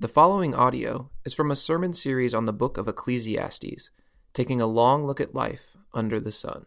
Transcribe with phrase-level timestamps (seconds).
[0.00, 3.90] The following audio is from a sermon series on the book of Ecclesiastes,
[4.32, 6.66] taking a long look at life under the sun.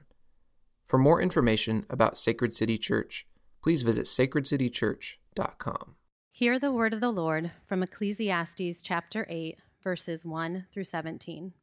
[0.85, 3.25] For more information about Sacred City Church,
[3.63, 5.95] please visit sacredcitychurch.com.
[6.33, 11.53] Hear the word of the Lord from Ecclesiastes chapter 8, verses 1 through 17.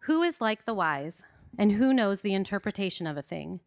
[0.00, 1.22] Who is like the wise,
[1.56, 3.60] and who knows the interpretation of a thing?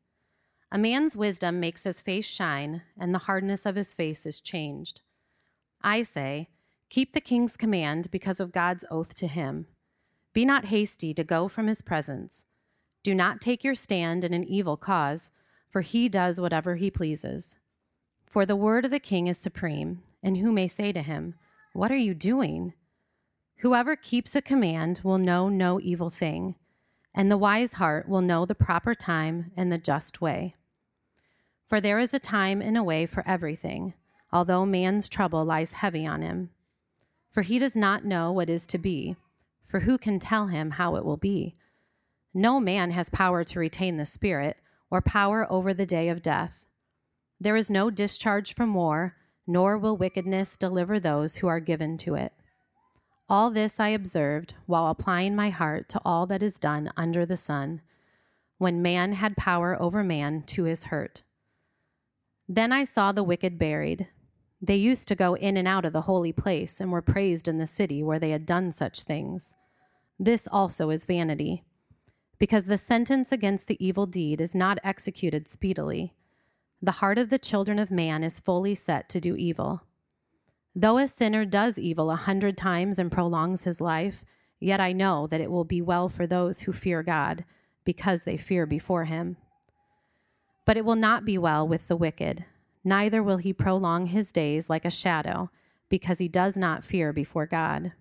[0.69, 4.99] A man's wisdom makes his face shine, and the hardness of his face is changed.
[5.81, 6.49] I say,
[6.89, 9.67] keep the king's command because of God's oath to him.
[10.33, 12.43] Be not hasty to go from his presence.
[13.03, 15.31] Do not take your stand in an evil cause,
[15.69, 17.55] for he does whatever he pleases.
[18.25, 21.35] For the word of the king is supreme, and who may say to him,
[21.73, 22.73] What are you doing?
[23.57, 26.55] Whoever keeps a command will know no evil thing,
[27.13, 30.55] and the wise heart will know the proper time and the just way.
[31.65, 33.93] For there is a time and a way for everything,
[34.31, 36.49] although man's trouble lies heavy on him.
[37.29, 39.15] For he does not know what is to be,
[39.65, 41.53] for who can tell him how it will be?
[42.33, 44.57] No man has power to retain the Spirit,
[44.89, 46.65] or power over the day of death.
[47.39, 52.15] There is no discharge from war, nor will wickedness deliver those who are given to
[52.15, 52.33] it.
[53.29, 57.37] All this I observed while applying my heart to all that is done under the
[57.37, 57.81] sun,
[58.57, 61.21] when man had power over man to his hurt.
[62.47, 64.07] Then I saw the wicked buried.
[64.61, 67.57] They used to go in and out of the holy place and were praised in
[67.57, 69.53] the city where they had done such things.
[70.19, 71.63] This also is vanity,
[72.39, 76.13] because the sentence against the evil deed is not executed speedily.
[76.81, 79.83] The heart of the children of man is fully set to do evil.
[80.75, 84.25] Though a sinner does evil a hundred times and prolongs his life,
[84.59, 87.45] yet I know that it will be well for those who fear God,
[87.85, 89.37] because they fear before him.
[90.65, 92.45] But it will not be well with the wicked,
[92.83, 95.49] neither will he prolong his days like a shadow,
[95.89, 97.93] because he does not fear before God.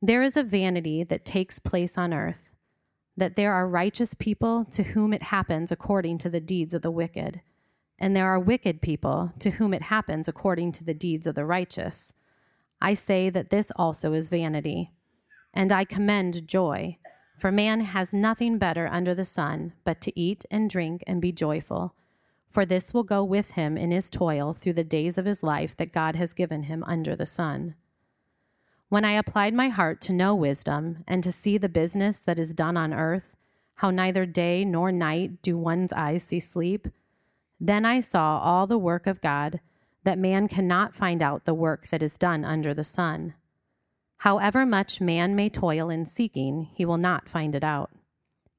[0.00, 2.54] There is a vanity that takes place on earth,
[3.16, 6.90] that there are righteous people to whom it happens according to the deeds of the
[6.90, 7.40] wicked
[8.02, 11.44] and there are wicked people to whom it happens according to the deeds of the
[11.44, 12.14] righteous.
[12.80, 14.90] I say that this also is vanity.
[15.54, 16.98] And I commend joy,
[17.38, 21.30] for man has nothing better under the sun but to eat and drink and be
[21.30, 21.94] joyful,
[22.52, 25.76] for this will go with him in his toil through the days of his life
[25.76, 27.74] that God has given him under the sun.
[28.88, 32.52] When I applied my heart to know wisdom and to see the business that is
[32.52, 33.36] done on earth,
[33.76, 36.88] how neither day nor night do one's eyes see sleep,
[37.58, 39.60] then I saw all the work of God,
[40.04, 43.34] that man cannot find out the work that is done under the sun.
[44.18, 47.90] However much man may toil in seeking, he will not find it out.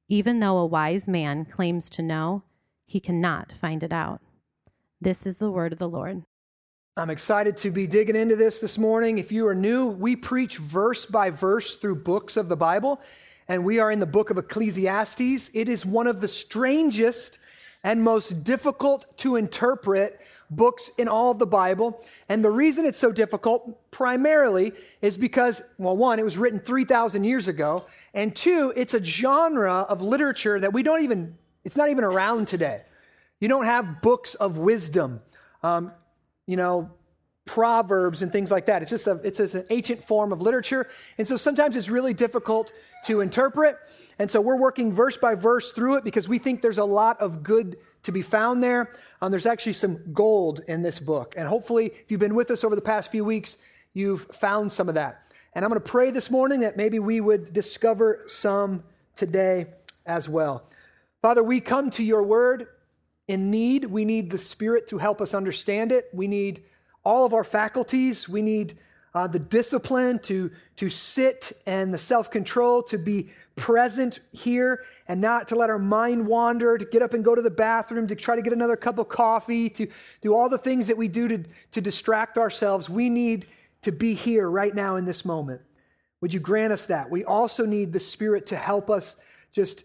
[0.08, 2.42] Even though a wise man claims to know,
[2.86, 4.20] he cannot find it out.
[5.00, 6.22] This is the word of the Lord.
[6.96, 9.18] I'm excited to be digging into this this morning.
[9.18, 13.00] If you are new, we preach verse by verse through books of the Bible,
[13.48, 15.50] and we are in the book of Ecclesiastes.
[15.54, 17.38] It is one of the strangest
[17.82, 22.02] and most difficult to interpret books in all of the Bible.
[22.28, 27.24] And the reason it's so difficult primarily is because, well, one, it was written 3,000
[27.24, 27.84] years ago.
[28.14, 32.48] And two, it's a genre of literature that we don't even, it's not even around
[32.48, 32.82] today.
[33.40, 35.20] You don't have books of wisdom.
[35.62, 35.92] Um,
[36.46, 36.90] you know,
[37.46, 38.82] proverbs and things like that.
[38.82, 40.88] It's just a, it's just an ancient form of literature.
[41.18, 42.72] And so sometimes it's really difficult
[43.06, 43.76] to interpret.
[44.18, 47.20] And so we're working verse by verse through it because we think there's a lot
[47.20, 48.90] of good to be found there.
[49.20, 51.34] Um, there's actually some gold in this book.
[51.36, 53.58] And hopefully, if you've been with us over the past few weeks,
[53.92, 55.22] you've found some of that.
[55.54, 58.84] And I'm going to pray this morning that maybe we would discover some
[59.16, 59.66] today
[60.06, 60.66] as well.
[61.24, 62.66] Father, we come to your word
[63.28, 63.86] in need.
[63.86, 66.10] We need the Spirit to help us understand it.
[66.12, 66.62] We need
[67.02, 68.28] all of our faculties.
[68.28, 68.74] We need
[69.14, 75.22] uh, the discipline to, to sit and the self control to be present here and
[75.22, 78.14] not to let our mind wander, to get up and go to the bathroom, to
[78.14, 79.86] try to get another cup of coffee, to
[80.20, 82.90] do all the things that we do to, to distract ourselves.
[82.90, 83.46] We need
[83.80, 85.62] to be here right now in this moment.
[86.20, 87.10] Would you grant us that?
[87.10, 89.16] We also need the Spirit to help us
[89.54, 89.84] just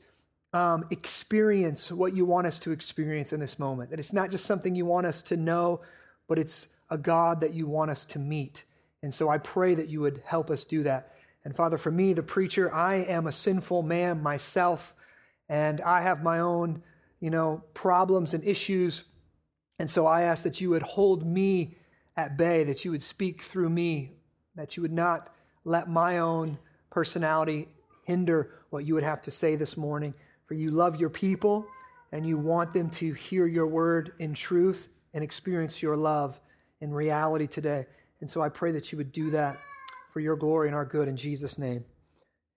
[0.53, 3.91] um, experience what you want us to experience in this moment.
[3.91, 5.81] That it's not just something you want us to know,
[6.27, 8.63] but it's a God that you want us to meet.
[9.01, 11.11] And so I pray that you would help us do that.
[11.45, 14.93] And Father, for me, the preacher, I am a sinful man myself,
[15.47, 16.83] and I have my own,
[17.19, 19.05] you know, problems and issues.
[19.77, 21.75] And so I ask that you would hold me
[22.17, 24.11] at bay, that you would speak through me,
[24.55, 25.29] that you would not
[25.63, 26.57] let my own
[26.89, 27.69] personality
[28.03, 30.13] hinder what you would have to say this morning.
[30.49, 31.67] For you love your people
[32.11, 36.39] and you want them to hear your word in truth and experience your love
[36.81, 37.85] in reality today.
[38.19, 39.59] And so I pray that you would do that
[40.11, 41.85] for your glory and our good in Jesus' name.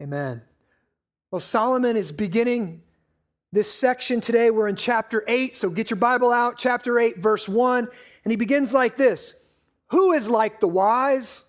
[0.00, 0.40] Amen.
[1.30, 2.80] Well, Solomon is beginning
[3.52, 4.50] this section today.
[4.50, 7.88] We're in chapter 8, so get your Bible out, chapter 8, verse 1.
[8.24, 9.34] And he begins like this
[9.88, 11.44] Who is like the wise?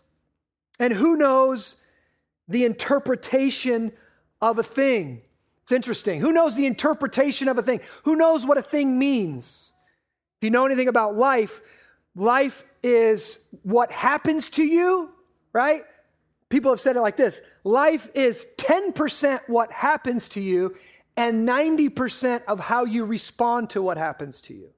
[0.77, 1.85] And who knows
[2.49, 3.93] the interpretation
[4.41, 5.21] of a thing?
[5.63, 6.19] It's interesting.
[6.19, 7.79] Who knows the interpretation of a thing?
[8.03, 9.71] Who knows what a thing means?
[10.39, 11.61] If you know anything about life,
[12.15, 15.09] life is what happens to you,
[15.53, 15.81] right?
[16.49, 20.75] People have said it like this life is 10% what happens to you
[21.15, 24.69] and 90% of how you respond to what happens to you.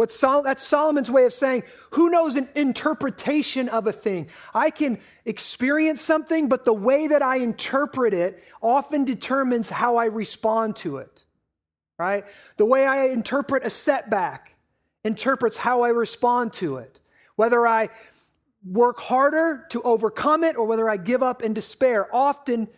[0.00, 4.30] What Sol- that's Solomon's way of saying, who knows an interpretation of a thing?
[4.54, 10.06] I can experience something, but the way that I interpret it often determines how I
[10.06, 11.26] respond to it,
[11.98, 12.24] right?
[12.56, 14.56] The way I interpret a setback
[15.04, 16.98] interprets how I respond to it.
[17.36, 17.90] Whether I
[18.64, 22.68] work harder to overcome it or whether I give up in despair often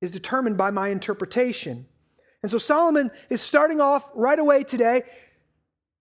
[0.00, 1.86] is determined by my interpretation.
[2.40, 5.02] And so Solomon is starting off right away today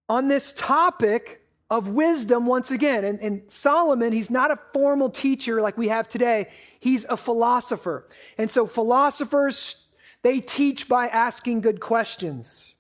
[0.09, 3.03] on this topic of wisdom once again.
[3.03, 8.07] And, and, Solomon, he's not a formal teacher like we have today, he's a philosopher.
[8.37, 9.87] And so philosophers,
[10.23, 12.73] they teach by asking good questions.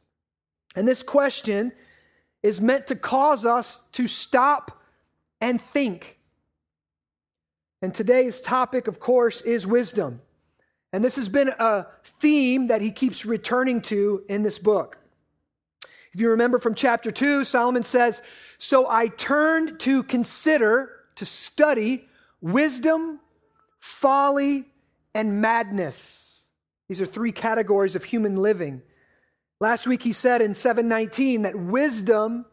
[0.75, 1.71] And this question
[2.41, 4.81] is meant to cause us to stop
[5.39, 6.17] and think.
[7.81, 10.21] And today's topic, of course, is wisdom.
[10.91, 14.98] And this has been a theme that he keeps returning to in this book.
[16.13, 18.23] If you remember from chapter 2, Solomon says,
[18.57, 22.05] So I turned to consider, to study
[22.41, 23.19] wisdom,
[23.79, 24.65] folly,
[25.13, 26.43] and madness.
[26.87, 28.81] These are three categories of human living.
[29.59, 32.45] Last week he said in 719 that wisdom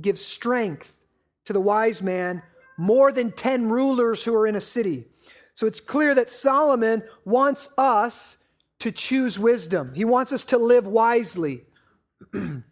[0.00, 1.04] gives strength
[1.44, 2.42] to the wise man
[2.76, 5.04] more than 10 rulers who are in a city.
[5.54, 8.38] So it's clear that Solomon wants us
[8.78, 9.92] to choose wisdom.
[9.94, 11.64] He wants us to live wisely.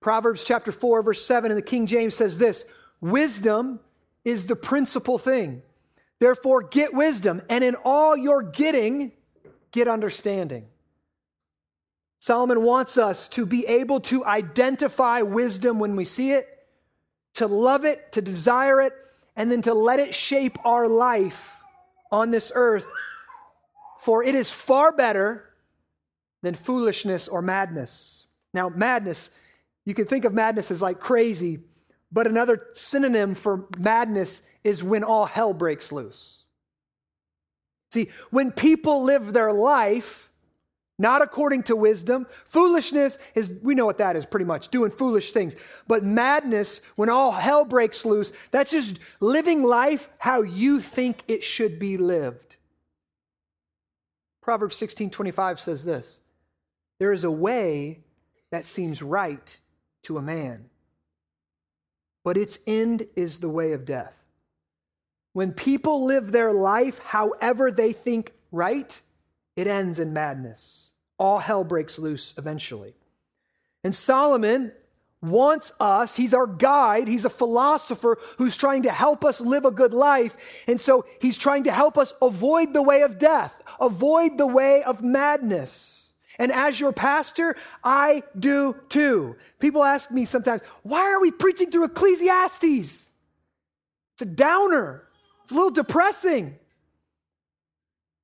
[0.00, 2.66] Proverbs chapter 4, verse 7 in the King James says this
[3.00, 3.80] Wisdom
[4.24, 5.62] is the principal thing.
[6.18, 9.12] Therefore, get wisdom, and in all your getting,
[9.72, 10.66] get understanding.
[12.18, 16.46] Solomon wants us to be able to identify wisdom when we see it,
[17.34, 18.92] to love it, to desire it,
[19.34, 21.62] and then to let it shape our life
[22.12, 22.86] on this earth.
[24.00, 25.46] For it is far better
[26.42, 28.26] than foolishness or madness.
[28.52, 29.34] Now, madness
[29.84, 31.60] you can think of madness as like crazy,
[32.12, 36.44] but another synonym for madness is when all hell breaks loose.
[37.90, 40.30] See, when people live their life
[41.00, 45.32] not according to wisdom, foolishness is, we know what that is pretty much, doing foolish
[45.32, 45.56] things.
[45.88, 51.42] But madness, when all hell breaks loose, that's just living life how you think it
[51.42, 52.56] should be lived.
[54.42, 56.20] Proverbs 16 25 says this
[56.98, 58.00] There is a way
[58.50, 59.56] that seems right
[60.02, 60.70] to a man.
[62.24, 64.24] But its end is the way of death.
[65.32, 69.00] When people live their life however they think right,
[69.56, 70.92] it ends in madness.
[71.18, 72.94] All hell breaks loose eventually.
[73.84, 74.72] And Solomon
[75.22, 79.70] wants us, he's our guide, he's a philosopher who's trying to help us live a
[79.70, 80.64] good life.
[80.66, 84.82] And so he's trying to help us avoid the way of death, avoid the way
[84.82, 85.99] of madness.
[86.40, 87.54] And as your pastor,
[87.84, 89.36] I do too.
[89.58, 93.10] People ask me sometimes, why are we preaching through Ecclesiastes?
[94.14, 95.04] It's a downer,
[95.42, 96.56] it's a little depressing.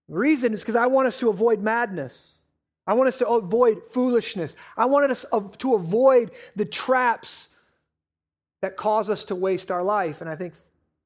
[0.09, 2.41] The reason is because I want us to avoid madness.
[2.87, 4.57] I want us to avoid foolishness.
[4.77, 5.27] I want us
[5.59, 7.55] to avoid the traps
[8.63, 10.23] that cause us to waste our life.
[10.23, 10.55] And I think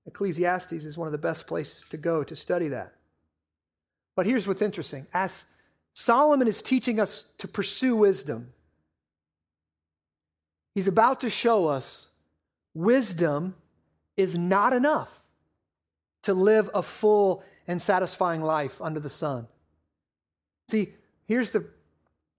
[0.07, 2.93] Ecclesiastes is one of the best places to go to study that.
[4.15, 5.07] But here's what's interesting.
[5.13, 5.47] As
[6.01, 8.55] Solomon is teaching us to pursue wisdom.
[10.75, 12.09] He's about to show us
[12.73, 13.55] wisdom
[14.17, 15.21] is not enough
[16.23, 19.47] to live a full and satisfying life under the sun.
[20.71, 20.95] See,
[21.29, 21.67] here's the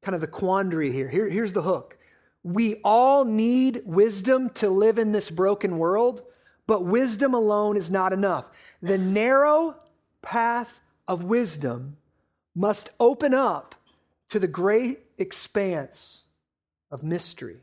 [0.02, 1.08] kind of the quandary here.
[1.08, 2.00] here here's the hook.
[2.42, 6.24] We all need wisdom to live in this broken world,
[6.66, 8.76] but wisdom alone is not enough.
[8.82, 9.76] The narrow
[10.24, 11.98] path of wisdom
[12.56, 13.76] must open up
[14.30, 16.26] to the great expanse
[16.90, 17.58] of mystery.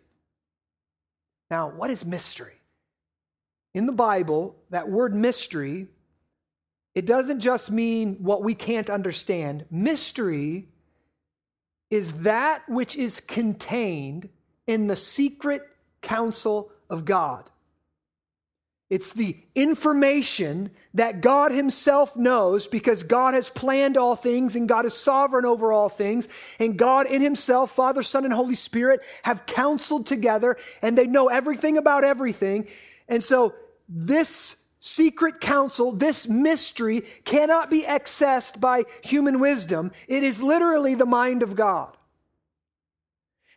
[1.51, 2.55] Now, what is mystery?
[3.75, 5.89] In the Bible, that word mystery,
[6.95, 9.67] it doesn't just mean what we can't understand.
[9.71, 10.69] Mystery
[11.91, 14.29] is that which is contained
[14.67, 15.63] in the secret
[16.03, 17.51] counsel of God.
[18.91, 24.87] It's the information that God Himself knows because God has planned all things and God
[24.87, 26.27] is sovereign over all things.
[26.59, 31.29] And God in Himself, Father, Son, and Holy Spirit have counseled together and they know
[31.29, 32.67] everything about everything.
[33.09, 33.55] And so
[33.91, 39.93] this secret counsel, this mystery cannot be accessed by human wisdom.
[40.09, 41.95] It is literally the mind of God.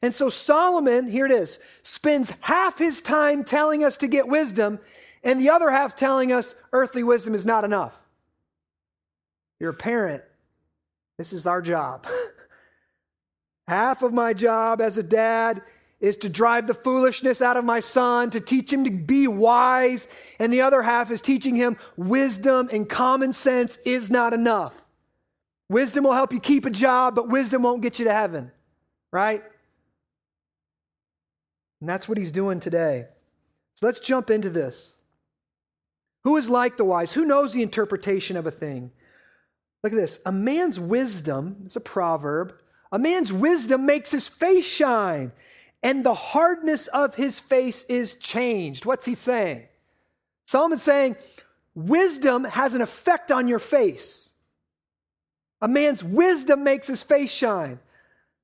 [0.02, 4.80] And so Solomon, here it is, spends half his time telling us to get wisdom
[5.24, 8.04] and the other half telling us earthly wisdom is not enough.
[9.60, 10.24] You're a parent.
[11.18, 12.08] This is our job.
[13.68, 15.62] half of my job as a dad
[16.00, 20.08] is to drive the foolishness out of my son, to teach him to be wise,
[20.40, 24.88] and the other half is teaching him wisdom and common sense is not enough.
[25.70, 28.51] Wisdom will help you keep a job, but wisdom won't get you to heaven,
[29.12, 29.44] right?
[31.80, 33.08] And that's what he's doing today.
[33.75, 35.00] So let's jump into this.
[36.24, 37.13] Who is like the wise?
[37.13, 38.92] Who knows the interpretation of a thing?
[39.84, 40.20] Look at this.
[40.25, 42.54] A man's wisdom, it's a proverb,
[42.92, 45.32] a man's wisdom makes his face shine,
[45.82, 48.86] and the hardness of his face is changed.
[48.86, 49.68] What's he saying?
[50.46, 51.16] Solomon's saying,
[51.74, 54.34] wisdom has an effect on your face.
[55.62, 57.80] A man's wisdom makes his face shine.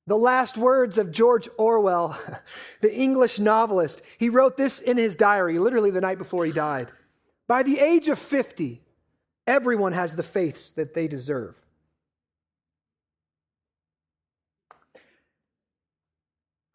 [0.08, 2.18] The last words of George Orwell,
[2.82, 6.92] the English novelist, he wrote this in his diary, literally the night before he died.
[7.48, 8.82] By the age of 50,
[9.46, 11.64] everyone has the faiths that they deserve.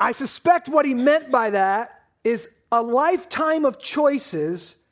[0.01, 4.87] I suspect what he meant by that is a lifetime of choices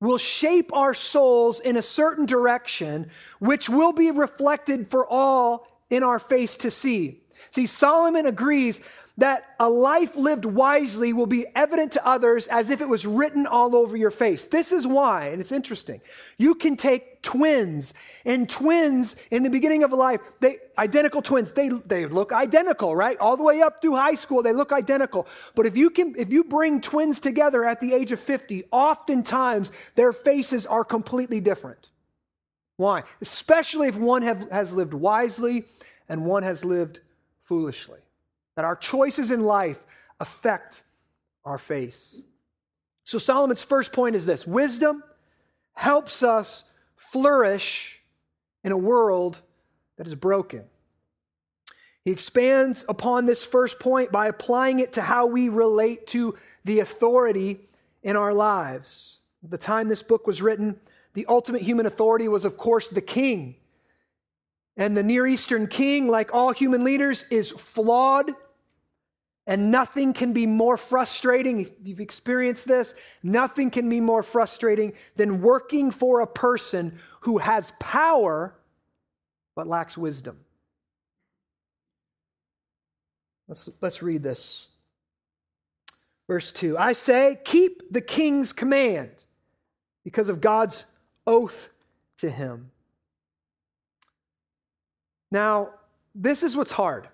[0.00, 3.10] will shape our souls in a certain direction,
[3.40, 7.20] which will be reflected for all in our face to see.
[7.50, 8.82] See, Solomon agrees
[9.18, 13.48] that a life lived wisely will be evident to others as if it was written
[13.48, 14.46] all over your face.
[14.46, 16.00] This is why, and it's interesting.
[16.38, 21.52] You can take twins, and twins in the beginning of a life, they identical twins,
[21.52, 23.18] they, they look identical, right?
[23.18, 25.26] All the way up through high school, they look identical.
[25.56, 29.72] But if you can, if you bring twins together at the age of 50, oftentimes
[29.96, 31.90] their faces are completely different.
[32.76, 33.02] Why?
[33.20, 35.64] Especially if one have, has lived wisely
[36.08, 37.00] and one has lived
[37.48, 38.00] foolishly
[38.54, 39.86] that our choices in life
[40.20, 40.82] affect
[41.44, 42.20] our face.
[43.04, 45.02] So, Solomon's first point is this wisdom
[45.72, 46.64] helps us
[46.96, 48.00] flourish
[48.62, 49.40] in a world
[49.96, 50.64] that is broken.
[52.04, 56.80] He expands upon this first point by applying it to how we relate to the
[56.80, 57.60] authority
[58.02, 59.20] in our lives.
[59.42, 60.80] At the time this book was written,
[61.14, 63.56] the ultimate human authority was, of course, the king.
[64.78, 68.30] And the Near Eastern king, like all human leaders, is flawed
[69.48, 74.92] and nothing can be more frustrating, if you've experienced this, nothing can be more frustrating
[75.16, 78.54] than working for a person who has power
[79.56, 80.38] but lacks wisdom.
[83.48, 84.68] Let's, let's read this.
[86.28, 89.24] Verse 2 I say, keep the king's command
[90.04, 90.92] because of God's
[91.26, 91.70] oath
[92.18, 92.70] to him.
[95.30, 95.70] Now,
[96.14, 97.08] this is what's hard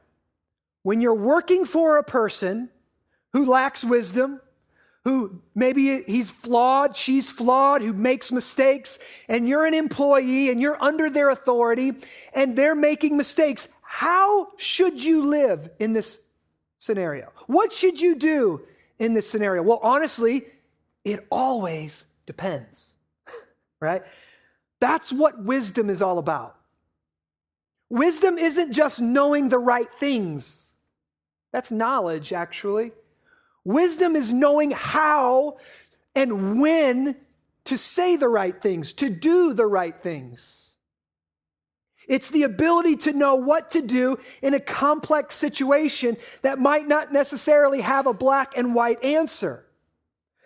[0.83, 2.69] when you're working for a person
[3.33, 4.41] who lacks wisdom,
[5.05, 10.81] who maybe he's flawed, she's flawed, who makes mistakes, and you're an employee and you're
[10.83, 11.93] under their authority
[12.35, 16.27] and they're making mistakes, how should you live in this
[16.79, 17.33] scenario?
[17.47, 18.63] What should you do
[18.99, 19.63] in this scenario?
[19.63, 20.45] Well, honestly,
[21.05, 22.93] it always depends,
[23.81, 24.03] right?
[24.81, 26.57] That's what wisdom is all about.
[27.91, 30.75] Wisdom isn't just knowing the right things.
[31.53, 32.93] That's knowledge, actually.
[33.65, 35.59] Wisdom is knowing how
[36.15, 37.17] and when
[37.65, 40.73] to say the right things, to do the right things.
[42.09, 47.13] It's the ability to know what to do in a complex situation that might not
[47.13, 49.65] necessarily have a black and white answer.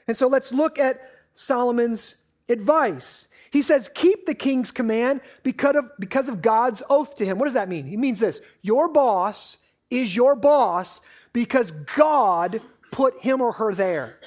[0.06, 1.00] And so let's look at
[1.34, 3.28] Solomon's advice.
[3.50, 7.38] He says, Keep the king's command because of, because of God's oath to him.
[7.38, 7.86] What does that mean?
[7.86, 11.00] He means this Your boss is your boss
[11.32, 14.18] because God put him or her there.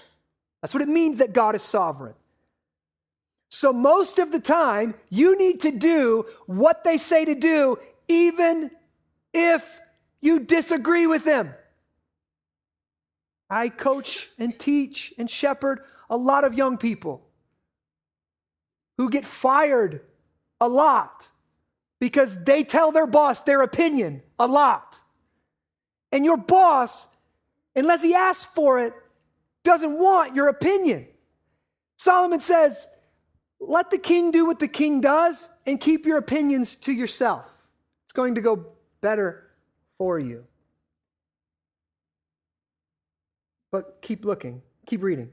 [0.61, 2.13] That's what it means that God is sovereign.
[3.49, 8.71] So, most of the time, you need to do what they say to do, even
[9.33, 9.79] if
[10.21, 11.53] you disagree with them.
[13.49, 17.27] I coach and teach and shepherd a lot of young people
[19.01, 19.99] who get fired
[20.59, 21.31] a lot
[21.99, 24.99] because they tell their boss their opinion a lot.
[26.11, 27.07] And your boss,
[27.75, 28.93] unless he asks for it,
[29.63, 31.07] doesn't want your opinion.
[31.97, 32.85] Solomon says,
[33.59, 37.71] let the king do what the king does and keep your opinions to yourself.
[38.05, 38.67] It's going to go
[39.01, 39.47] better
[39.97, 40.45] for you.
[43.71, 45.31] But keep looking, keep reading.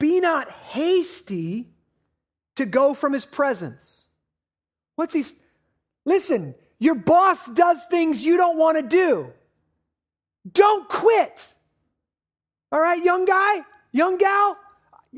[0.00, 1.68] Be not hasty
[2.56, 4.06] to go from his presence.
[4.96, 5.24] What's he?
[6.04, 9.32] Listen, your boss does things you don't want to do.
[10.52, 11.54] Don't quit.
[12.72, 13.60] All right, young guy,
[13.92, 14.56] young gal,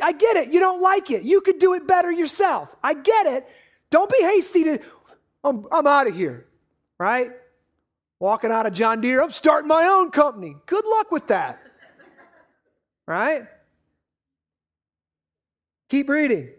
[0.02, 0.52] I get it.
[0.52, 1.22] You don't like it.
[1.22, 2.74] You could do it better yourself.
[2.82, 3.48] I get it.
[3.90, 4.78] Don't be hasty to,
[5.42, 6.46] I'm, I'm out of here,
[6.98, 7.30] right?
[8.20, 10.56] Walking out of John Deere, I'm starting my own company.
[10.66, 11.60] Good luck with that,
[13.06, 13.42] right?
[15.88, 16.50] Keep reading.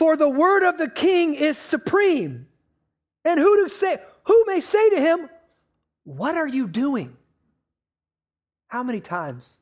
[0.00, 2.46] For the word of the king is supreme.
[3.22, 5.28] And who to say who may say to him,
[6.04, 7.18] What are you doing?
[8.68, 9.58] How many times,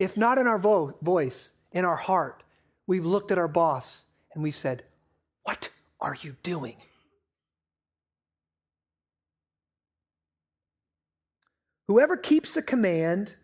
[0.00, 2.42] if not in our vo- voice, in our heart,
[2.88, 4.82] we've looked at our boss and we've said,
[5.44, 6.74] What are you doing?
[11.86, 13.36] Whoever keeps a command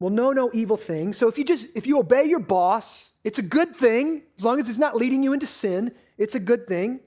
[0.00, 1.12] will know no evil thing.
[1.12, 4.60] So if you just if you obey your boss, it's a good thing as long
[4.60, 7.00] as it's not leading you into sin, it's a good thing.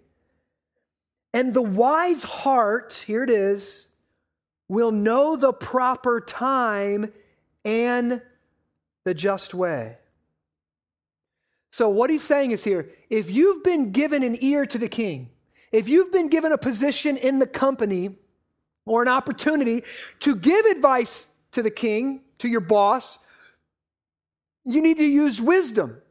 [1.33, 3.95] And the wise heart, here it is,
[4.67, 7.11] will know the proper time
[7.63, 8.21] and
[9.05, 9.97] the just way.
[11.71, 15.29] So, what he's saying is here if you've been given an ear to the king,
[15.71, 18.17] if you've been given a position in the company
[18.85, 19.83] or an opportunity
[20.19, 23.27] to give advice to the king, to your boss,
[24.65, 26.01] you need to use wisdom.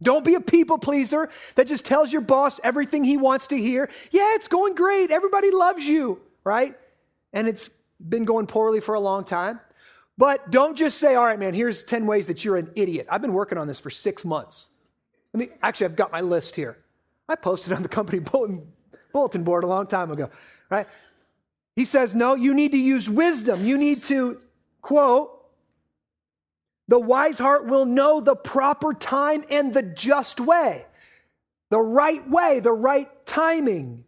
[0.00, 3.90] Don't be a people pleaser that just tells your boss everything he wants to hear.
[4.10, 5.10] Yeah, it's going great.
[5.10, 6.78] Everybody loves you, right?
[7.32, 7.68] And it's
[8.00, 9.60] been going poorly for a long time.
[10.16, 13.06] But don't just say, all right, man, here's 10 ways that you're an idiot.
[13.10, 14.70] I've been working on this for six months.
[15.34, 16.78] I mean, actually, I've got my list here.
[17.28, 18.66] I posted on the company bulletin,
[19.12, 20.30] bulletin board a long time ago,
[20.70, 20.86] right?
[21.76, 23.64] He says, no, you need to use wisdom.
[23.64, 24.40] You need to,
[24.80, 25.37] quote,
[26.88, 30.86] the wise heart will know the proper time and the just way,
[31.70, 34.04] the right way, the right timing.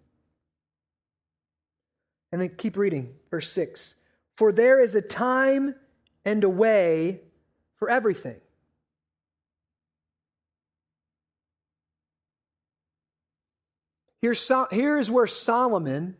[2.33, 3.95] And then keep reading, verse 6.
[4.37, 5.75] For there is a time
[6.25, 7.21] and a way
[7.77, 8.41] for everything.
[14.23, 16.17] Here's, here is where Solomon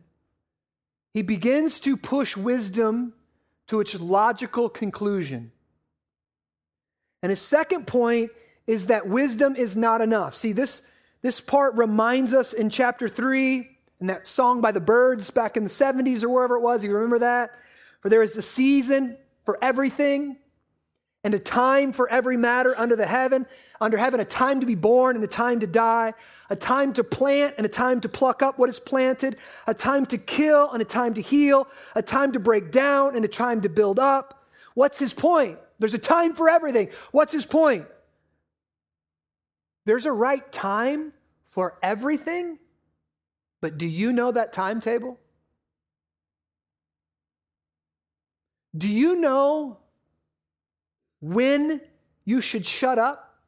[1.13, 3.13] he begins to push wisdom
[3.67, 5.51] to its logical conclusion.
[7.21, 8.31] And his second point
[8.67, 10.35] is that wisdom is not enough.
[10.35, 13.67] See, this, this part reminds us in chapter 3,
[13.99, 16.83] in that song by the Byrds back in the 70s or wherever it was.
[16.83, 17.51] You remember that?
[18.01, 20.37] For there is a season for everything
[21.23, 23.45] and a time for every matter under the heaven,
[23.79, 26.13] under heaven, a time to be born and a time to die,
[26.49, 30.07] a time to plant and a time to pluck up what is planted, a time
[30.07, 33.61] to kill and a time to heal, a time to break down and a time
[33.61, 34.47] to build up.
[34.73, 35.59] What's his point?
[35.81, 36.89] There's a time for everything.
[37.11, 37.87] What's his point?
[39.85, 41.11] There's a right time
[41.49, 42.59] for everything,
[43.61, 45.19] but do you know that timetable?
[48.77, 49.79] Do you know
[51.19, 51.81] when
[52.25, 53.39] you should shut up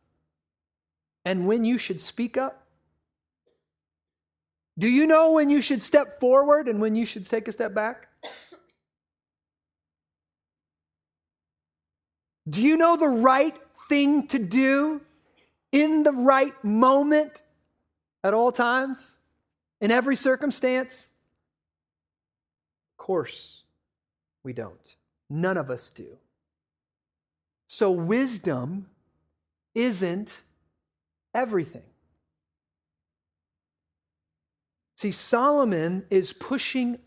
[1.24, 2.65] and when you should speak up?
[4.80, 7.76] Do you know when you should step forward and when you should take a step
[7.76, 8.08] back?
[12.49, 15.01] Do you know the right thing to do
[15.71, 17.41] in the right moment
[18.23, 19.17] at all times,
[19.79, 21.13] in every circumstance?
[22.93, 23.63] Of course,
[24.43, 24.95] we don't.
[25.29, 26.17] None of us do.
[27.67, 28.89] So, wisdom
[29.73, 30.41] isn't
[31.34, 31.84] everything.
[34.97, 36.99] See, Solomon is pushing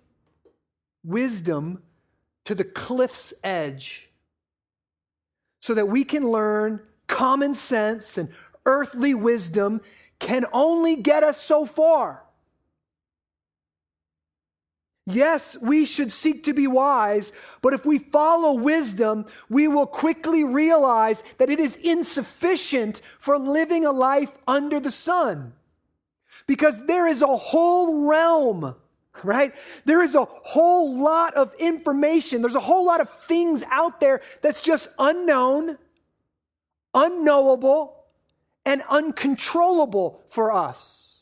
[1.04, 1.82] wisdom
[2.44, 4.05] to the cliff's edge
[5.66, 8.28] so that we can learn common sense and
[8.66, 9.80] earthly wisdom
[10.20, 12.22] can only get us so far.
[15.06, 20.44] Yes, we should seek to be wise, but if we follow wisdom, we will quickly
[20.44, 25.52] realize that it is insufficient for living a life under the sun.
[26.46, 28.76] Because there is a whole realm
[29.24, 29.54] right?
[29.84, 32.40] There is a whole lot of information.
[32.40, 35.78] There's a whole lot of things out there that's just unknown,
[36.94, 38.04] unknowable,
[38.64, 41.20] and uncontrollable for us.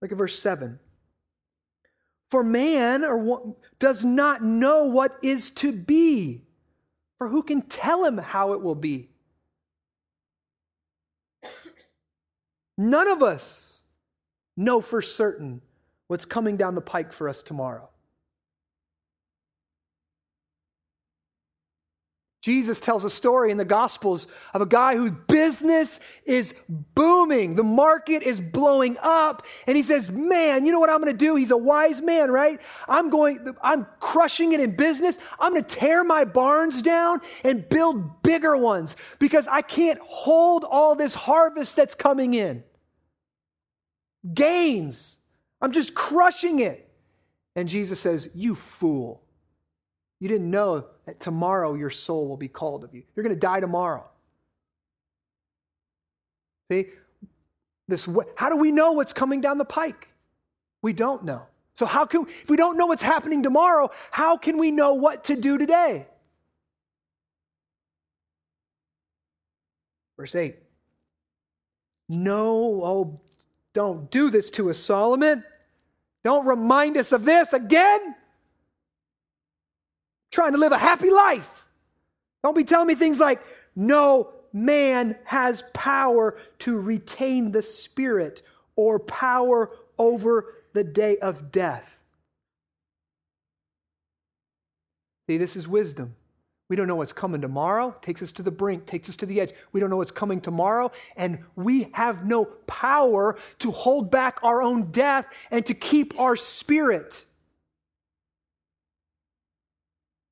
[0.00, 0.78] Look at verse 7.
[2.30, 6.42] For man or what, does not know what is to be,
[7.18, 9.10] for who can tell him how it will be?
[12.76, 13.82] None of us
[14.56, 15.62] know for certain
[16.08, 17.88] what's coming down the pike for us tomorrow.
[22.46, 26.54] Jesus tells a story in the Gospels of a guy whose business is
[26.94, 27.56] booming.
[27.56, 29.44] The market is blowing up.
[29.66, 31.34] And he says, Man, you know what I'm going to do?
[31.34, 32.60] He's a wise man, right?
[32.86, 35.18] I'm going, I'm crushing it in business.
[35.40, 40.62] I'm going to tear my barns down and build bigger ones because I can't hold
[40.62, 42.62] all this harvest that's coming in.
[44.32, 45.15] Gains.
[45.66, 46.88] I'm just crushing it.
[47.56, 49.20] And Jesus says, You fool.
[50.20, 53.02] You didn't know that tomorrow your soul will be called of you.
[53.16, 54.08] You're going to die tomorrow.
[56.70, 56.86] See,
[57.88, 60.08] this how do we know what's coming down the pike?
[60.82, 61.48] We don't know.
[61.74, 65.24] So how can if we don't know what's happening tomorrow, how can we know what
[65.24, 66.06] to do today?
[70.16, 70.54] Verse 8.
[72.08, 73.16] No, oh,
[73.74, 75.42] don't do this to us, Solomon.
[76.26, 78.16] Don't remind us of this again
[80.32, 81.66] trying to live a happy life.
[82.42, 83.40] Don't be telling me things like,
[83.76, 88.42] no man has power to retain the spirit
[88.74, 92.02] or power over the day of death.
[95.28, 96.16] See, this is wisdom.
[96.68, 97.94] We don't know what's coming tomorrow.
[98.00, 99.52] Takes us to the brink, takes us to the edge.
[99.72, 104.60] We don't know what's coming tomorrow, and we have no power to hold back our
[104.62, 107.24] own death and to keep our spirit.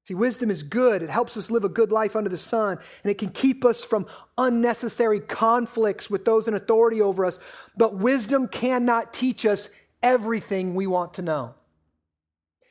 [0.07, 1.03] See, wisdom is good.
[1.03, 3.85] It helps us live a good life under the sun, and it can keep us
[3.85, 7.39] from unnecessary conflicts with those in authority over us.
[7.77, 9.71] But wisdom cannot teach us
[10.03, 11.55] everything we want to know.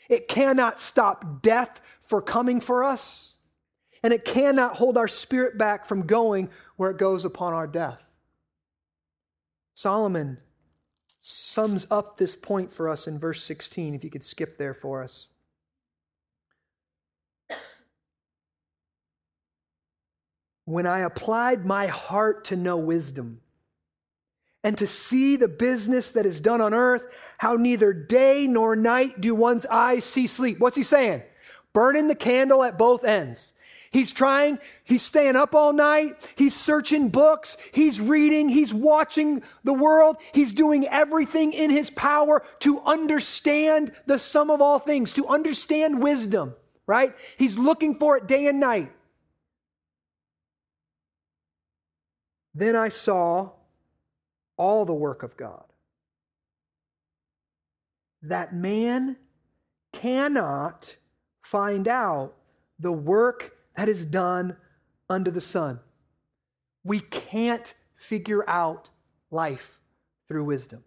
[0.10, 3.33] It cannot stop death for coming for us,
[4.04, 8.10] and it cannot hold our spirit back from going where it goes upon our death.
[9.74, 10.38] Solomon
[11.22, 15.02] sums up this point for us in verse 16, if you could skip there for
[15.02, 15.28] us.
[20.66, 23.42] when I applied my heart to know wisdom
[24.64, 27.06] and to see the business that is done on earth,
[27.38, 30.60] how neither day nor night do one's eyes see sleep.
[30.60, 31.24] What's he saying?
[31.74, 33.54] Burning the candle at both ends.
[33.94, 39.74] He's trying, he's staying up all night, he's searching books, he's reading, he's watching the
[39.74, 45.28] world, he's doing everything in his power to understand the sum of all things, to
[45.28, 46.56] understand wisdom,
[46.88, 47.14] right?
[47.38, 48.92] He's looking for it day and night.
[52.56, 53.52] Then I saw
[54.58, 55.66] all the work of God.
[58.24, 59.18] That man
[59.92, 60.96] cannot
[61.44, 62.34] find out
[62.80, 64.58] the work that is done
[65.10, 65.80] under the sun.
[66.84, 68.90] We can't figure out
[69.32, 69.80] life
[70.28, 70.84] through wisdom.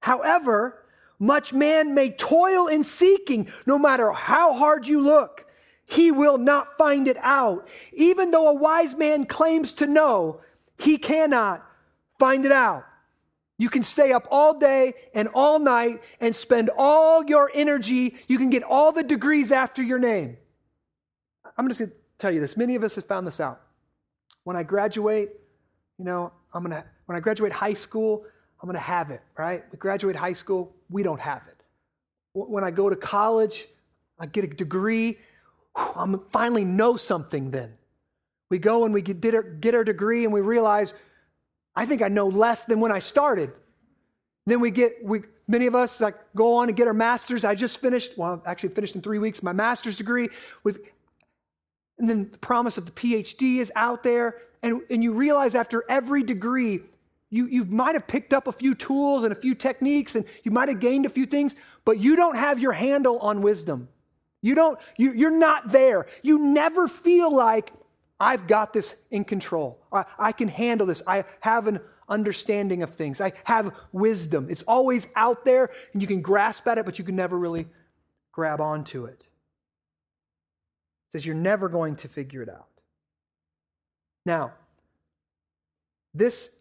[0.00, 0.84] However,
[1.18, 5.46] much man may toil in seeking, no matter how hard you look,
[5.86, 7.68] he will not find it out.
[7.92, 10.40] Even though a wise man claims to know,
[10.78, 11.64] he cannot
[12.18, 12.84] find it out.
[13.56, 18.16] You can stay up all day and all night and spend all your energy.
[18.26, 20.36] You can get all the degrees after your name.
[21.56, 22.56] I'm just going to tell you this.
[22.56, 23.60] Many of us have found this out.
[24.44, 25.28] When I graduate,
[25.98, 28.24] you know, I'm going to, when I graduate high school,
[28.62, 29.62] I'm going to have it, right?
[29.70, 31.56] We graduate high school, we don't have it.
[32.32, 33.66] When I go to college,
[34.18, 35.18] I get a degree,
[35.76, 37.74] I'm finally know something then.
[38.48, 40.94] We go and we get our, get our degree and we realize,
[41.76, 43.52] I think I know less than when I started.
[44.46, 47.44] Then we get, we, many of us like go on and get our master's.
[47.44, 50.30] I just finished, well, actually finished in three weeks, my master's degree.
[50.62, 50.78] With,
[51.98, 54.38] and then the promise of the PhD is out there.
[54.62, 56.80] And, and you realize after every degree,
[57.30, 60.50] you, you might have picked up a few tools and a few techniques and you
[60.50, 63.88] might have gained a few things, but you don't have your handle on wisdom.
[64.40, 66.06] You don't, you, you're not there.
[66.22, 67.72] You never feel like
[68.20, 69.80] I've got this in control.
[69.92, 71.02] I, I, can handle this.
[71.06, 73.20] I have an understanding of things.
[73.20, 74.48] I have wisdom.
[74.50, 77.66] It's always out there and you can grasp at it, but you can never really
[78.32, 79.24] grab onto it.
[81.14, 82.66] Says you're never going to figure it out.
[84.26, 84.52] Now,
[86.12, 86.58] this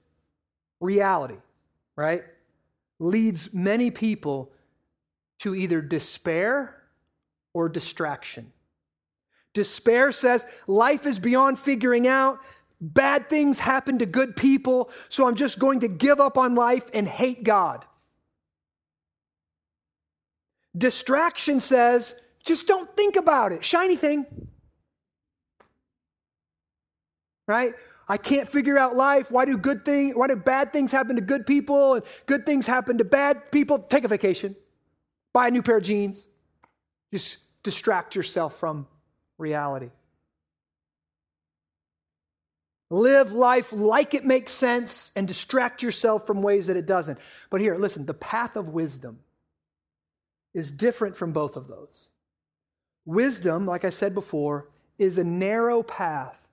[0.80, 1.38] reality,
[1.96, 2.22] right,
[3.00, 4.52] leads many people
[5.40, 6.84] to either despair
[7.56, 8.54] or distraction.
[9.56, 12.38] Despair says life is beyond figuring out.
[12.80, 16.92] Bad things happen to good people, so I'm just going to give up on life
[16.94, 17.88] and hate God.
[20.78, 23.64] Distraction says just don't think about it.
[23.64, 24.26] Shiny thing.
[27.48, 27.74] Right?
[28.08, 29.32] I can't figure out life.
[29.32, 32.68] Why do good things, why do bad things happen to good people and good things
[32.68, 33.80] happen to bad people?
[33.80, 34.56] Take a vacation.
[35.34, 36.28] Buy a new pair of jeans.
[37.12, 38.88] Just distract yourself from
[39.38, 39.90] reality.
[42.90, 47.18] Live life like it makes sense and distract yourself from ways that it doesn't.
[47.50, 49.20] But here, listen, the path of wisdom
[50.54, 52.10] is different from both of those.
[53.06, 56.48] Wisdom, like I said before, is a narrow path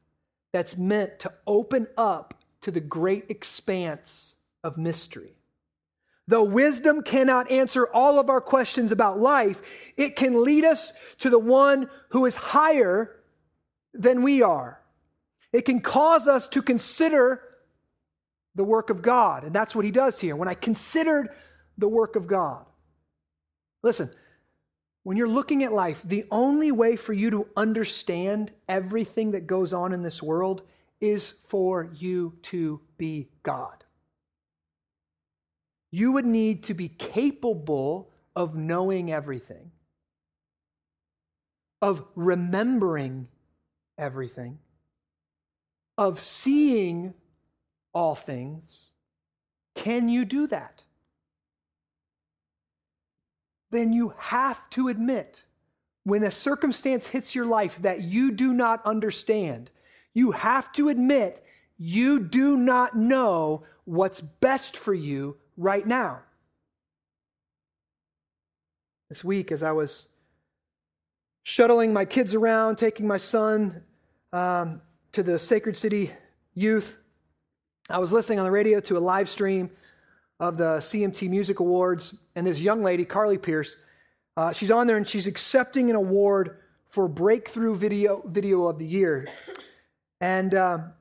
[0.52, 5.36] that's meant to open up to the great expanse of mystery.
[6.26, 11.30] Though wisdom cannot answer all of our questions about life, it can lead us to
[11.30, 13.16] the one who is higher
[13.92, 14.80] than we are.
[15.52, 17.42] It can cause us to consider
[18.54, 19.42] the work of God.
[19.42, 20.36] And that's what he does here.
[20.36, 21.30] When I considered
[21.78, 22.64] the work of God.
[23.82, 24.10] Listen,
[25.02, 29.72] when you're looking at life, the only way for you to understand everything that goes
[29.72, 30.62] on in this world
[31.00, 33.84] is for you to be God.
[35.90, 39.72] You would need to be capable of knowing everything,
[41.82, 43.28] of remembering
[43.98, 44.58] everything
[46.00, 47.12] of seeing
[47.92, 48.90] all things,
[49.74, 50.84] can you do that?
[53.70, 55.44] Then you have to admit
[56.04, 59.70] when a circumstance hits your life that you do not understand,
[60.14, 61.40] you have to admit
[61.78, 66.22] you do not know what's best for you right now.
[69.08, 70.08] This week, as I was
[71.42, 73.82] shuttling my kids around, taking my son
[74.32, 76.10] um, to the Sacred City
[76.54, 76.98] youth.
[77.88, 79.70] I was listening on the radio to a live stream
[80.40, 83.76] of the CMT Music Awards, and this young lady, Carly Pearce,
[84.36, 86.56] uh, she's on there and she's accepting an award
[86.88, 89.28] for Breakthrough Video, video of the Year.
[90.20, 90.92] And um,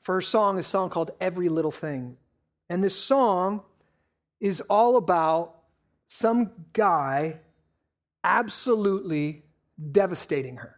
[0.00, 2.16] for her song, a song called Every Little Thing.
[2.68, 3.62] And this song
[4.40, 5.56] is all about
[6.06, 7.40] some guy
[8.22, 9.42] absolutely
[9.90, 10.76] devastating her.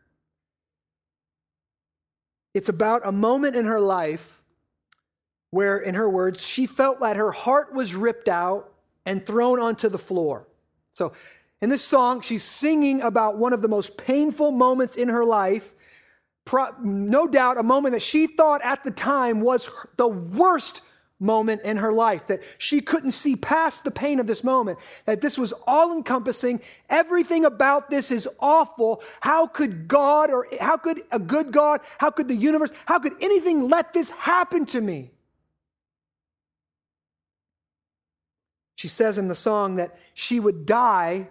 [2.55, 4.41] It's about a moment in her life
[5.52, 8.72] where, in her words, she felt that her heart was ripped out
[9.04, 10.48] and thrown onto the floor.
[10.94, 11.12] So,
[11.60, 15.74] in this song, she's singing about one of the most painful moments in her life.
[16.82, 20.80] No doubt, a moment that she thought at the time was the worst
[21.20, 25.20] moment in her life, that she couldn't see past the pain of this moment, that
[25.20, 26.60] this was all encompassing.
[26.88, 29.02] Everything about this is awful.
[29.20, 33.14] How could God or how could a good God, how could the universe, how could
[33.20, 35.10] anything let this happen to me?
[38.82, 41.28] She says in the song that she would die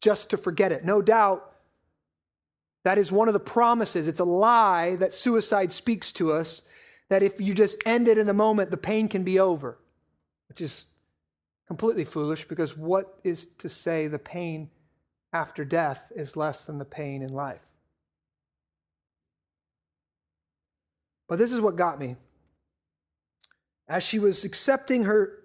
[0.00, 0.84] just to forget it.
[0.84, 1.52] No doubt
[2.84, 4.06] that is one of the promises.
[4.06, 6.70] It's a lie that suicide speaks to us
[7.08, 9.76] that if you just end it in a moment, the pain can be over,
[10.48, 10.84] which is
[11.66, 14.70] completely foolish because what is to say the pain
[15.32, 17.72] after death is less than the pain in life?
[21.26, 22.14] But this is what got me.
[23.88, 25.38] As she was accepting her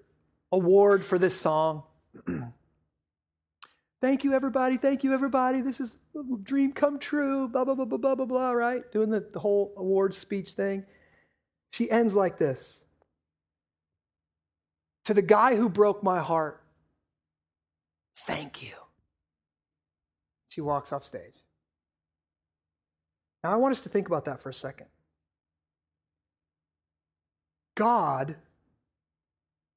[0.53, 1.83] award for this song,
[4.01, 4.77] thank you, everybody.
[4.77, 5.61] Thank you, everybody.
[5.61, 7.47] This is a dream come true.
[7.49, 8.89] Blah, blah, blah, blah, blah, blah, blah, right?
[8.91, 10.85] Doing the, the whole award speech thing.
[11.71, 12.83] She ends like this
[15.05, 16.63] To the guy who broke my heart,
[18.15, 18.75] thank you.
[20.49, 21.33] She walks off stage.
[23.43, 24.87] Now, I want us to think about that for a second.
[27.75, 28.35] God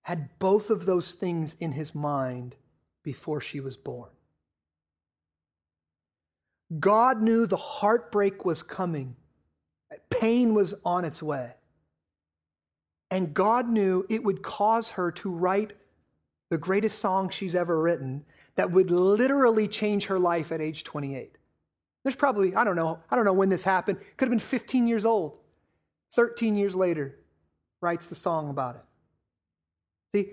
[0.06, 2.54] had both of those things in his mind
[3.02, 4.08] before she was born.
[6.78, 9.16] God knew the heartbreak was coming,
[10.08, 11.54] pain was on its way.
[13.10, 15.72] And God knew it would cause her to write
[16.50, 21.36] the greatest song she's ever written that would literally change her life at age 28.
[22.04, 23.98] There's probably, I don't know, I don't know when this happened.
[24.16, 25.36] Could have been 15 years old.
[26.12, 27.18] 13 years later,
[27.80, 28.82] writes the song about it.
[30.14, 30.32] See,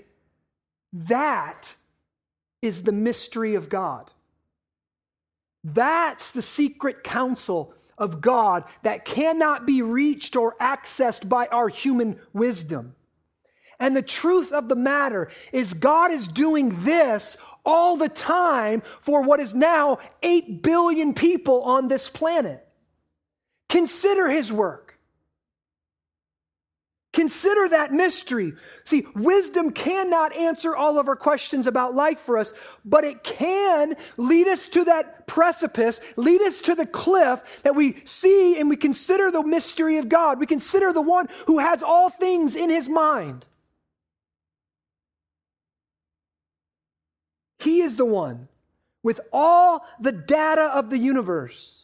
[0.94, 1.76] that
[2.62, 4.12] is the mystery of God.
[5.64, 12.20] That's the secret counsel of God that cannot be reached or accessed by our human
[12.34, 12.96] wisdom.
[13.80, 19.24] And the truth of the matter is, God is doing this all the time for
[19.24, 22.66] what is now 8 billion people on this planet.
[23.70, 24.83] Consider his work.
[27.14, 28.54] Consider that mystery.
[28.84, 33.96] See, wisdom cannot answer all of our questions about life for us, but it can
[34.18, 38.76] lead us to that precipice, lead us to the cliff that we see and we
[38.76, 40.40] consider the mystery of God.
[40.40, 43.46] We consider the one who has all things in his mind.
[47.60, 48.48] He is the one
[49.04, 51.83] with all the data of the universe.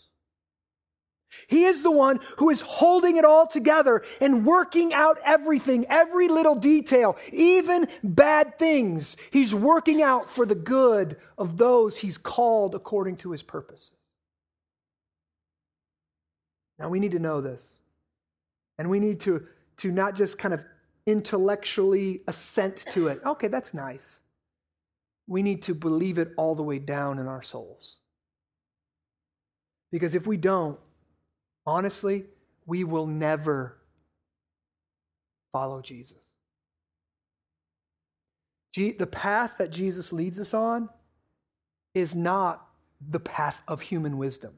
[1.47, 6.27] He is the one who is holding it all together and working out everything, every
[6.27, 9.15] little detail, even bad things.
[9.31, 13.91] He's working out for the good of those he's called according to his purposes.
[16.79, 17.79] Now we need to know this.
[18.77, 19.45] And we need to,
[19.77, 20.65] to not just kind of
[21.05, 23.19] intellectually assent to it.
[23.25, 24.21] Okay, that's nice.
[25.27, 27.97] We need to believe it all the way down in our souls.
[29.91, 30.79] Because if we don't,
[31.69, 32.25] honestly,
[32.65, 33.77] we will never
[35.53, 36.17] follow Jesus.
[38.75, 40.89] the path that Jesus leads us on
[41.93, 42.65] is not
[43.01, 44.57] the path of human wisdom.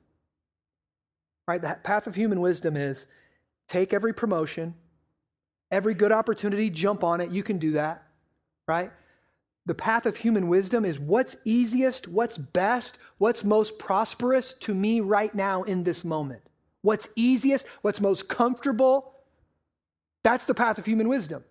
[1.48, 1.62] Right?
[1.62, 3.08] The path of human wisdom is
[3.68, 4.76] take every promotion,
[5.70, 7.32] every good opportunity, jump on it.
[7.32, 8.04] You can do that.
[8.68, 8.92] Right?
[9.66, 15.02] The path of human wisdom is what's easiest, what's best, what's most prosperous to me
[15.02, 16.44] right now in this moment
[16.82, 19.14] what's easiest, what's most comfortable.
[20.24, 21.44] That's the path of human wisdom.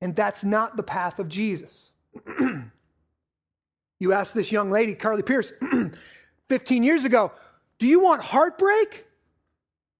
[0.00, 1.92] And that's not the path of Jesus.
[4.00, 5.52] you asked this young lady, Carly Pearce,
[6.48, 7.32] 15 years ago,
[7.78, 9.06] do you want heartbreak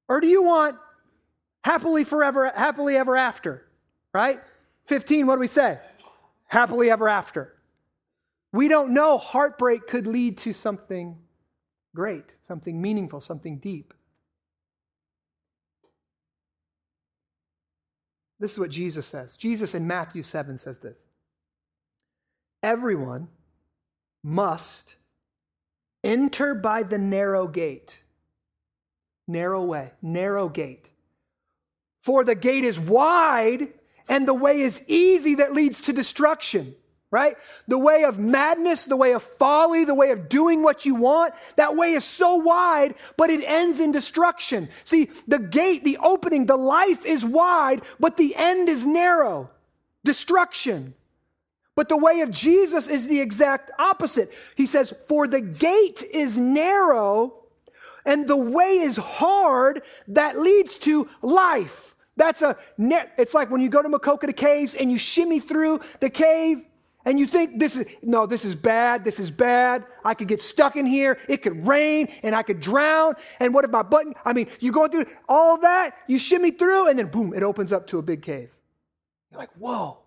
[0.09, 0.77] or do you want
[1.65, 3.67] happily forever, happily ever after?
[4.13, 4.41] Right?
[4.87, 5.79] 15, what do we say?
[6.49, 7.55] Happily ever after.
[8.53, 11.19] We don't know heartbreak could lead to something
[11.95, 13.95] great, something meaningful, something deep.
[18.39, 19.37] This is what Jesus says.
[19.37, 21.07] Jesus in Matthew 7 says this
[22.63, 23.29] Everyone
[24.23, 24.97] must
[26.03, 28.01] enter by the narrow gate.
[29.29, 30.91] Narrow way, narrow gate.
[32.03, 33.69] For the gate is wide
[34.09, 36.75] and the way is easy that leads to destruction
[37.11, 37.37] right?
[37.67, 41.35] The way of madness, the way of folly, the way of doing what you want,
[41.57, 44.69] that way is so wide, but it ends in destruction.
[44.85, 49.51] See, the gate, the opening, the life is wide, but the end is narrow.
[50.05, 50.95] Destruction.
[51.75, 54.33] But the way of Jesus is the exact opposite.
[54.57, 57.41] He says, For the gate is narrow
[58.05, 61.95] and the way is hard that leads to life.
[62.17, 63.15] That's a net.
[63.19, 66.65] It's like when you go to Maquoketa Caves and you shimmy through the cave
[67.05, 69.85] and you think this is, no, this is bad, this is bad.
[70.05, 73.15] I could get stuck in here, it could rain, and I could drown.
[73.39, 76.89] And what if my button, I mean, you go through all that, you shimmy through,
[76.89, 78.57] and then boom, it opens up to a big cave.
[79.31, 79.99] You're like, whoa.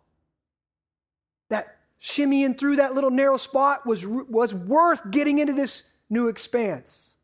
[1.49, 7.15] That shimmying through that little narrow spot was, was worth getting into this new expanse.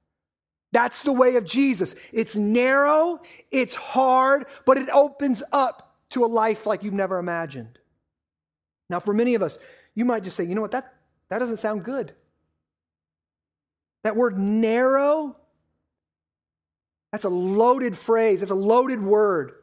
[0.71, 1.95] That's the way of Jesus.
[2.13, 7.78] It's narrow, it's hard, but it opens up to a life like you've never imagined.
[8.89, 9.59] Now, for many of us,
[9.93, 10.93] you might just say, you know what, that,
[11.29, 12.13] that doesn't sound good.
[14.03, 15.35] That word narrow,
[17.11, 19.53] that's a loaded phrase, that's a loaded word.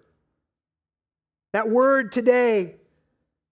[1.53, 2.77] That word today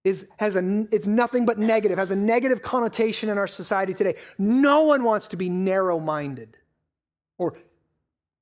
[0.05, 4.15] is, has a, it's nothing but negative, has a negative connotation in our society today.
[4.39, 6.57] No one wants to be narrow minded
[7.39, 7.57] or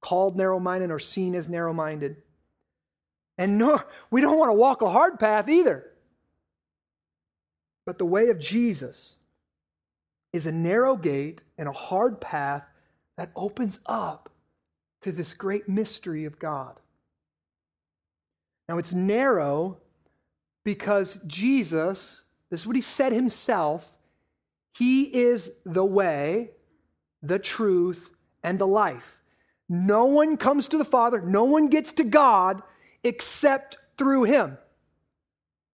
[0.01, 2.17] called narrow minded or seen as narrow minded.
[3.39, 5.92] And no, we don't want to walk a hard path either.
[7.85, 9.17] But the way of Jesus
[10.33, 12.67] is a narrow gate and a hard path
[13.17, 14.31] that opens up
[15.03, 16.81] to this great mystery of God.
[18.69, 19.79] Now, it's narrow
[20.65, 23.97] because Jesus, this is what he said himself,
[24.75, 26.51] he is the way,
[27.21, 29.19] the truth, and the life.
[29.69, 32.63] No one comes to the Father, no one gets to God
[33.03, 34.59] except through him.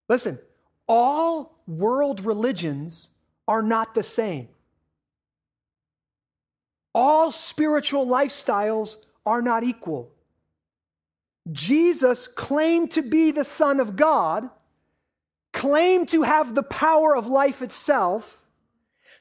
[0.08, 0.38] Listen,
[0.86, 3.10] all world religions
[3.46, 4.48] are not the same.
[6.94, 10.10] All spiritual lifestyles are not equal.
[11.52, 14.50] Jesus claimed to be the Son of God,
[15.52, 18.44] claimed to have the power of life itself.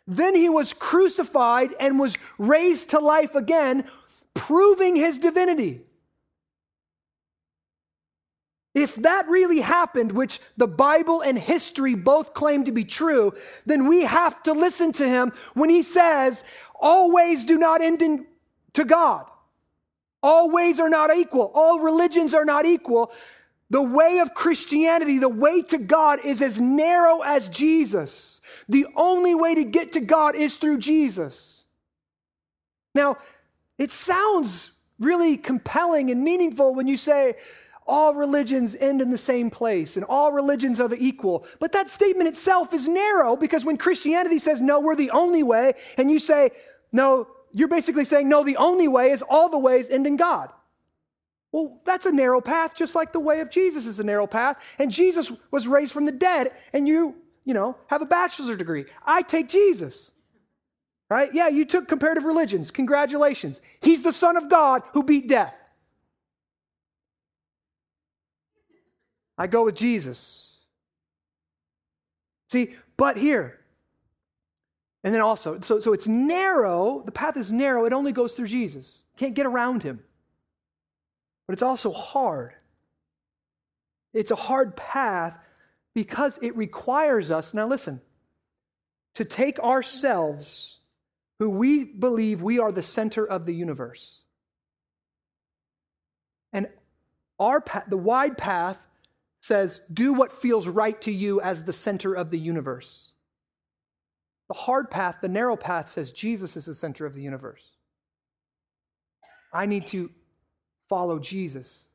[0.08, 3.86] Then he was crucified and was raised to life again,
[4.34, 5.82] proving his divinity.
[8.78, 13.34] If that really happened, which the Bible and history both claim to be true,
[13.66, 16.44] then we have to listen to him when he says,
[16.80, 18.28] all ways do not end in,
[18.74, 19.26] to God.
[20.22, 21.52] All ways are not equal.
[21.56, 23.12] All religions are not equal.
[23.72, 28.42] The way of Christianity, the way to God is as narrow as Jesus.
[28.70, 31.64] The only way to get to God is through Jesus.
[32.94, 33.18] Now,
[33.80, 37.38] it sounds really compelling and meaningful when you say,
[37.88, 41.46] all religions end in the same place and all religions are the equal.
[41.60, 45.74] But that statement itself is narrow because when Christianity says, no, we're the only way,
[45.98, 46.52] and you say,
[46.92, 50.52] no, you're basically saying, no, the only way is all the ways end in God.
[51.52, 54.76] Well, that's a narrow path, just like the way of Jesus is a narrow path.
[54.78, 57.16] And Jesus was raised from the dead, and you,
[57.46, 58.86] you know, have a bachelor's degree.
[59.06, 60.12] I take Jesus.
[61.10, 61.34] Right?
[61.34, 62.70] Yeah, you took comparative religions.
[62.70, 63.62] Congratulations.
[63.82, 65.64] He's the Son of God who beat death.
[69.38, 70.60] I go with Jesus.
[72.50, 73.60] See, but here,
[75.04, 78.48] and then also, so, so it's narrow, the path is narrow, it only goes through
[78.48, 79.04] Jesus.
[79.18, 80.04] Can't get around him.
[81.48, 82.54] But it's also hard.
[84.14, 85.46] It's a hard path
[85.94, 88.02] because it requires us, now listen,
[89.16, 90.80] to take ourselves,
[91.40, 94.24] who we believe we are the center of the universe,
[96.54, 96.68] and
[97.40, 98.88] our path, the wide path
[99.48, 103.14] says, do what feels right to you as the center of the universe.
[104.50, 107.64] The hard path, the narrow path says, Jesus is the center of the universe.
[109.54, 110.12] I need to
[110.90, 111.88] follow Jesus.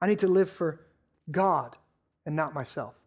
[0.00, 0.80] I need to live for
[1.30, 1.74] God
[2.26, 3.02] and not myself.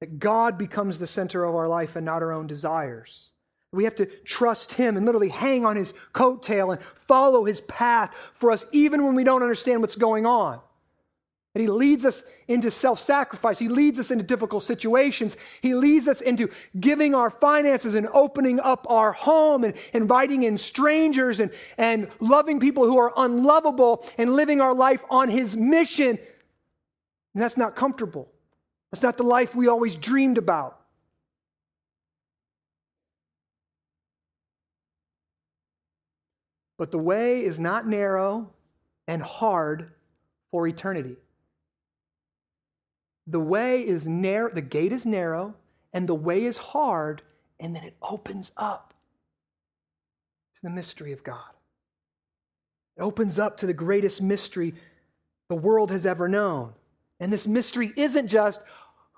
[0.00, 3.31] That God becomes the center of our life and not our own desires.
[3.72, 8.14] We have to trust Him and literally hang on His coattail and follow His path
[8.34, 10.60] for us, even when we don't understand what's going on.
[11.54, 13.58] And He leads us into self sacrifice.
[13.58, 15.36] He leads us into difficult situations.
[15.62, 20.58] He leads us into giving our finances and opening up our home and inviting in
[20.58, 26.18] strangers and, and loving people who are unlovable and living our life on His mission.
[27.34, 28.30] And that's not comfortable.
[28.90, 30.81] That's not the life we always dreamed about.
[36.82, 38.50] But the way is not narrow
[39.06, 39.92] and hard
[40.50, 41.14] for eternity.
[43.24, 45.54] The way is narrow, the gate is narrow,
[45.92, 47.22] and the way is hard,
[47.60, 48.94] and then it opens up
[50.56, 51.52] to the mystery of God.
[52.96, 54.74] It opens up to the greatest mystery
[55.48, 56.74] the world has ever known.
[57.20, 58.60] And this mystery isn't just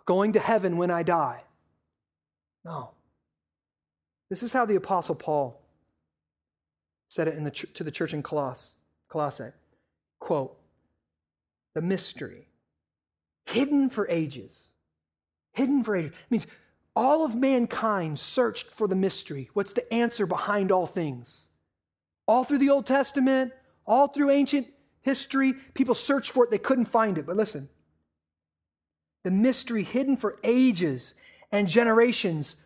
[0.05, 1.45] going to heaven when I die.
[2.63, 2.91] No.
[4.29, 5.64] This is how the Apostle Paul
[7.09, 8.75] said it the ch- to the church in Coloss-
[9.09, 9.53] Colossae.
[10.19, 10.57] Quote,
[11.75, 12.49] the mystery,
[13.47, 14.71] hidden for ages,
[15.53, 16.47] hidden for ages, it means
[16.97, 19.51] all of mankind searched for the mystery.
[19.53, 21.49] What's the answer behind all things?
[22.27, 23.53] All through the Old Testament,
[23.87, 24.69] all through ancient
[25.03, 27.27] history, people searched for it, they couldn't find it.
[27.27, 27.69] But listen,
[29.25, 31.15] the mystery hidden for ages
[31.51, 32.65] and generations,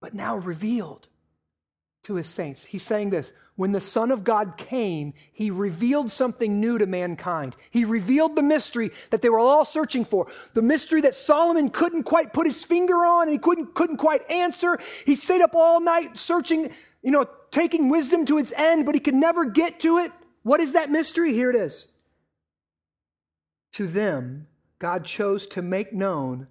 [0.00, 1.08] but now revealed
[2.04, 2.64] to his saints.
[2.64, 7.54] He's saying this when the Son of God came, he revealed something new to mankind.
[7.70, 12.04] He revealed the mystery that they were all searching for, the mystery that Solomon couldn't
[12.04, 14.78] quite put his finger on and he couldn't, couldn't quite answer.
[15.04, 16.70] He stayed up all night searching,
[17.02, 20.12] you know, taking wisdom to its end, but he could never get to it.
[20.42, 21.32] What is that mystery?
[21.34, 21.88] Here it is.
[23.74, 24.48] To them,
[24.78, 26.48] God chose to make known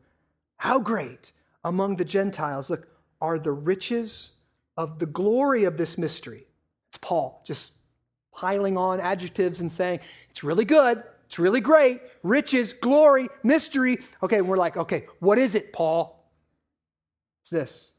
[0.57, 1.31] how great
[1.63, 2.87] among the Gentiles, look,
[3.19, 4.40] are the riches
[4.81, 6.47] of the glory of this mystery.
[6.89, 7.73] It's Paul just
[8.33, 9.99] piling on adjectives and saying,
[10.31, 13.99] it's really good, it's really great, riches, glory, mystery.
[14.23, 16.27] Okay, and we're like, okay, what is it, Paul?
[17.41, 17.91] It's this.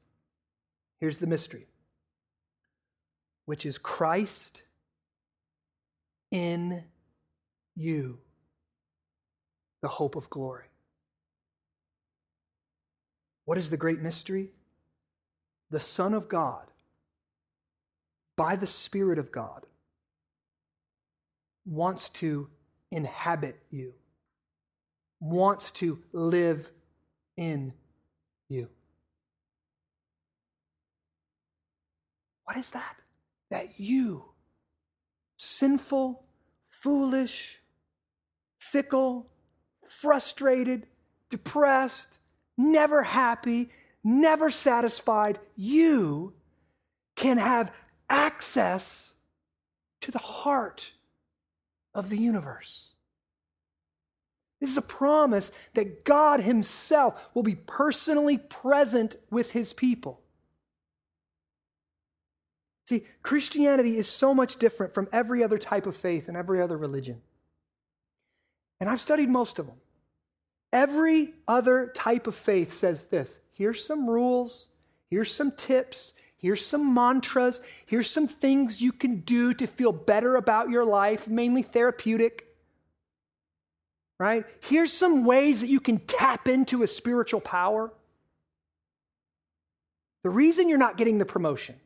[0.98, 1.68] Here's the mystery,
[3.44, 4.62] which is Christ
[6.32, 6.82] in
[7.76, 8.18] you,
[9.82, 10.66] the hope of glory.
[13.44, 14.50] What is the great mystery?
[15.72, 16.70] the Son of God,
[18.36, 19.66] by the Spirit of God,
[21.64, 22.48] wants to
[22.90, 23.94] inhabit you,
[25.20, 26.70] wants to live
[27.36, 27.72] in
[28.48, 28.68] you.
[32.44, 32.96] What is that?
[33.50, 34.24] That you,
[35.36, 36.24] sinful,
[36.70, 37.60] foolish,
[38.58, 39.28] fickle,
[39.88, 40.86] frustrated,
[41.30, 42.18] depressed,
[42.56, 43.70] never happy,
[44.02, 46.34] never satisfied, you
[47.14, 47.72] can have
[48.12, 49.14] access
[50.02, 50.92] to the heart
[51.94, 52.90] of the universe.
[54.60, 60.20] This is a promise that God Himself will be personally present with His people.
[62.86, 66.76] See, Christianity is so much different from every other type of faith and every other
[66.76, 67.22] religion.
[68.80, 69.76] And I've studied most of them.
[70.72, 74.68] Every other type of faith says this here's some rules,
[75.10, 80.36] here's some tips, here's some mantras, here's some things you can do to feel better
[80.36, 82.46] about your life, mainly therapeutic.
[84.18, 84.44] Right?
[84.60, 87.92] Here's some ways that you can tap into a spiritual power.
[90.22, 91.76] The reason you're not getting the promotion,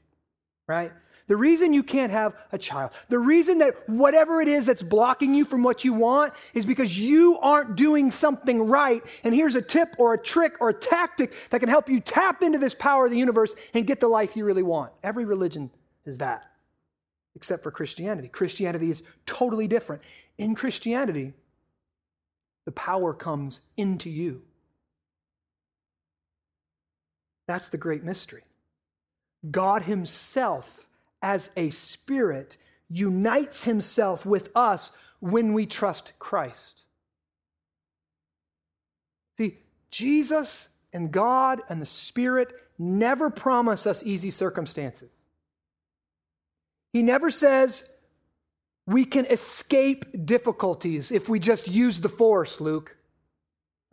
[0.66, 0.92] right?
[1.28, 5.34] The reason you can't have a child, the reason that whatever it is that's blocking
[5.34, 9.02] you from what you want is because you aren't doing something right.
[9.24, 12.42] And here's a tip or a trick or a tactic that can help you tap
[12.42, 14.92] into this power of the universe and get the life you really want.
[15.02, 15.70] Every religion
[16.04, 16.48] is that,
[17.34, 18.28] except for Christianity.
[18.28, 20.02] Christianity is totally different.
[20.38, 21.34] In Christianity,
[22.66, 24.42] the power comes into you.
[27.48, 28.42] That's the great mystery.
[29.50, 30.88] God Himself,
[31.22, 32.56] as a spirit,
[32.88, 36.84] unites Himself with us when we trust Christ.
[39.38, 39.58] See,
[39.90, 45.12] Jesus and God and the Spirit never promise us easy circumstances.
[46.92, 47.90] He never says
[48.86, 52.96] we can escape difficulties if we just use the force, Luke.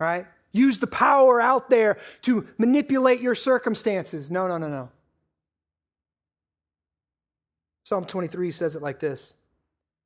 [0.00, 0.26] Right?
[0.52, 4.30] Use the power out there to manipulate your circumstances.
[4.30, 4.90] No, no, no, no.
[7.84, 9.34] Psalm 23 says it like this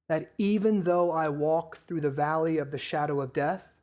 [0.09, 3.75] that even though I walk through the valley of the shadow of death,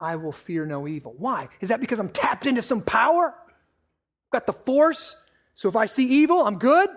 [0.00, 1.14] I will fear no evil.
[1.16, 1.48] Why?
[1.60, 3.32] Is that because I'm tapped into some power?
[3.46, 5.24] I've got the force,
[5.54, 6.90] so if I see evil, I'm good?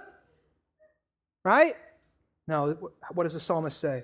[1.46, 1.76] Right?
[2.48, 4.04] No, what does the psalmist say?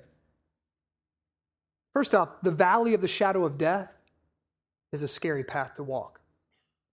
[1.92, 3.98] First off, the valley of the shadow of death
[4.92, 6.22] is a scary path to walk.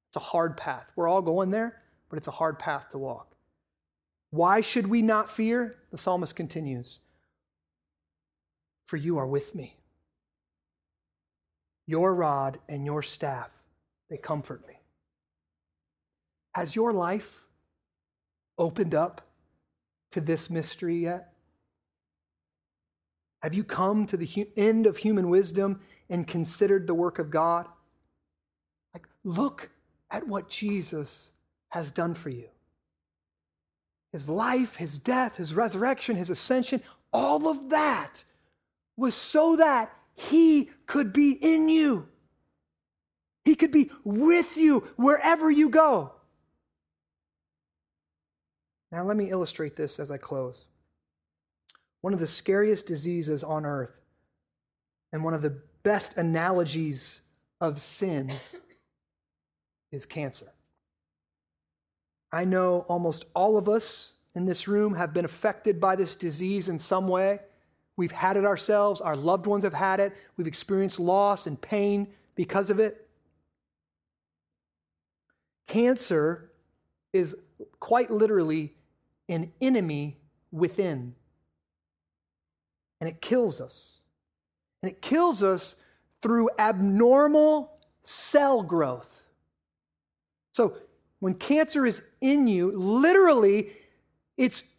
[0.09, 0.91] It's a hard path.
[0.97, 3.32] We're all going there, but it's a hard path to walk.
[4.33, 5.77] Why should we not fear?
[5.91, 7.01] The psalmist continues
[8.87, 9.77] For you are with me.
[11.87, 13.53] Your rod and your staff,
[14.09, 14.75] they comfort me.
[16.55, 17.45] Has your life
[18.57, 19.21] opened up
[20.13, 21.35] to this mystery yet?
[23.43, 27.67] Have you come to the end of human wisdom and considered the work of God?
[28.95, 29.71] Like, look
[30.11, 31.33] at what Jesus
[31.69, 32.49] has done for you.
[34.13, 36.83] His life, his death, his resurrection, his ascension,
[37.13, 38.25] all of that
[38.97, 42.09] was so that he could be in you.
[43.45, 46.13] He could be with you wherever you go.
[48.91, 50.67] Now, let me illustrate this as I close
[52.03, 54.01] one of the scariest diseases on earth
[55.13, 57.23] and one of the best analogies
[57.61, 58.31] of sin
[59.93, 60.53] is cancer.
[62.33, 66.69] I know almost all of us in this room have been affected by this disease
[66.69, 67.41] in some way.
[67.97, 72.09] We've had it ourselves, our loved ones have had it, we've experienced loss and pain
[72.35, 73.07] because of it.
[75.67, 76.51] Cancer
[77.13, 77.37] is
[77.79, 78.73] quite literally
[79.29, 80.17] an enemy
[80.51, 81.15] within
[83.03, 83.99] and it kills us.
[84.81, 85.75] And it kills us
[86.23, 89.27] through abnormal cell growth.
[90.53, 90.77] So
[91.23, 93.71] when cancer is in you, literally,
[94.37, 94.75] its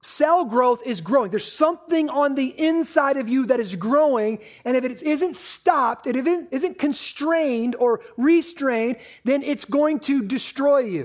[0.00, 1.30] cell growth is growing.
[1.30, 6.06] There's something on the inside of you that is growing, and if it isn't stopped,
[6.06, 11.02] it isn't constrained or restrained, then it's going to destroy you.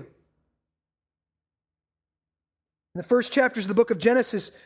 [2.96, 4.58] In the first chapters of the book of Genesis,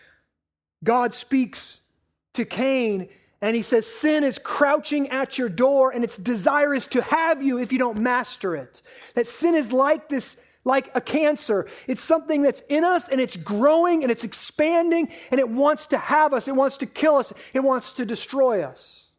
[0.84, 1.88] God speaks
[2.34, 3.10] to Cain
[3.42, 7.42] and he says, Sin is crouching at your door and its desire is to have
[7.42, 8.82] you if you don't master it.
[9.16, 11.68] That sin is like this, like a cancer.
[11.88, 15.98] It's something that's in us and it's growing and it's expanding and it wants to
[15.98, 16.48] have us.
[16.48, 17.34] It wants to kill us.
[17.54, 19.10] It wants to destroy us.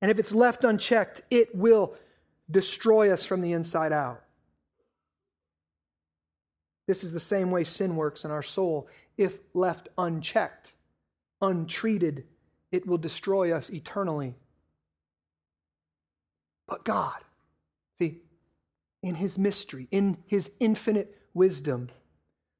[0.00, 1.94] And if it's left unchecked, it will
[2.50, 4.22] destroy us from the inside out.
[6.86, 8.88] This is the same way sin works in our soul.
[9.18, 10.74] If left unchecked,
[11.46, 12.24] untreated,
[12.72, 14.34] it will destroy us eternally.
[16.66, 17.20] But God,
[17.98, 18.22] see,
[19.02, 21.90] in His mystery, in His infinite wisdom,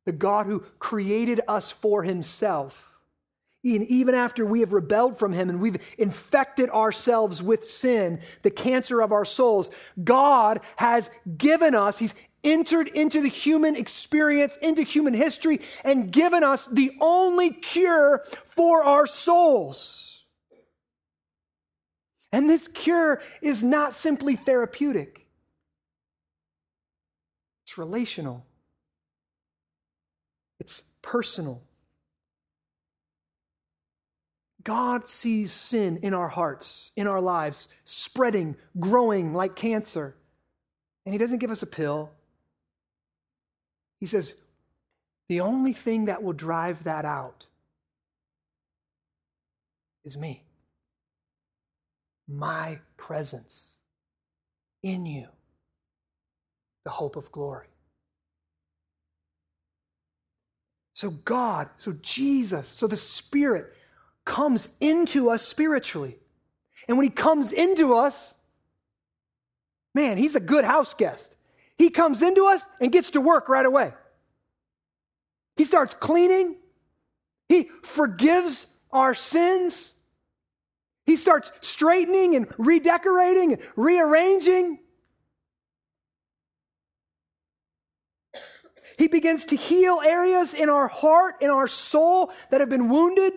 [0.05, 2.97] the God who created us for Himself,
[3.65, 8.51] and even after we have rebelled from Him and we've infected ourselves with sin, the
[8.51, 9.71] cancer of our souls,
[10.03, 12.15] God has given us, He's
[12.47, 18.85] entered into the human experience, into human history, and given us the only cure for
[18.85, 20.25] our souls.
[22.33, 25.27] And this cure is not simply therapeutic,
[27.65, 28.47] it's relational,
[30.61, 31.63] it's personal.
[34.63, 40.17] God sees sin in our hearts, in our lives, spreading, growing like cancer.
[41.05, 42.11] And He doesn't give us a pill.
[44.01, 44.37] He says,
[45.29, 47.47] the only thing that will drive that out
[50.05, 50.43] is me.
[52.29, 53.79] My presence
[54.83, 55.29] in you,
[56.85, 57.67] the hope of glory.
[60.95, 63.75] So, God, so Jesus, so the Spirit
[64.25, 66.17] comes into us spiritually.
[66.89, 68.35] And when he comes into us,
[69.95, 71.36] man, he's a good house guest.
[71.79, 73.93] He comes into us and gets to work right away.
[75.57, 76.57] He starts cleaning,
[77.49, 79.93] he forgives our sins.
[81.05, 84.81] He starts straightening and redecorating and rearranging.
[88.99, 93.33] He begins to heal areas in our heart, in our soul that have been wounded.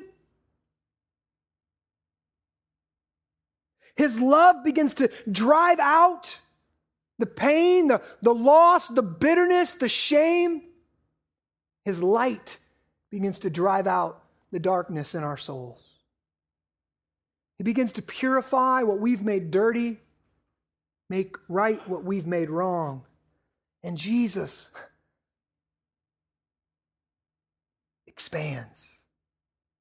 [3.96, 6.40] His love begins to drive out
[7.20, 10.64] the pain, the, the loss, the bitterness, the shame.
[11.86, 12.58] His light
[13.12, 15.84] begins to drive out the darkness in our souls.
[17.58, 19.98] He begins to purify what we've made dirty,
[21.10, 23.04] make right what we've made wrong.
[23.84, 24.72] And Jesus
[28.08, 29.04] expands,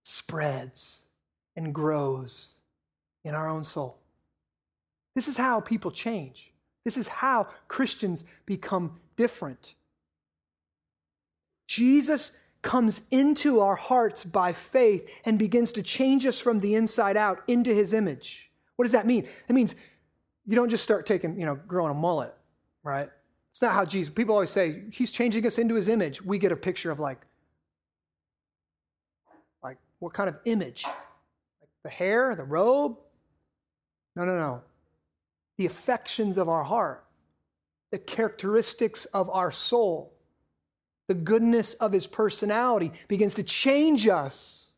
[0.02, 1.04] spreads,
[1.56, 2.56] and grows
[3.24, 3.98] in our own soul.
[5.14, 6.52] This is how people change.
[6.88, 9.74] This is how Christians become different.
[11.66, 17.18] Jesus comes into our hearts by faith and begins to change us from the inside
[17.18, 18.50] out into his image.
[18.76, 19.26] What does that mean?
[19.46, 19.74] It means
[20.46, 22.34] you don't just start taking, you know, growing a mullet,
[22.82, 23.10] right?
[23.50, 26.22] It's not how Jesus, people always say, he's changing us into his image.
[26.22, 27.20] We get a picture of like,
[29.62, 30.84] like what kind of image?
[30.84, 32.96] Like the hair, the robe?
[34.16, 34.62] No, no, no
[35.58, 37.04] the affections of our heart,
[37.90, 40.14] the characteristics of our soul,
[41.08, 44.70] the goodness of his personality begins to change us.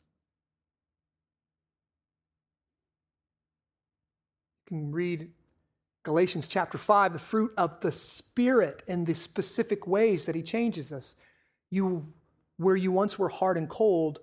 [4.70, 5.31] You can read
[6.03, 10.93] Galatians chapter 5, the fruit of the Spirit and the specific ways that he changes
[10.93, 11.14] us.
[11.70, 12.11] You,
[12.57, 14.20] where you once were hard and cold,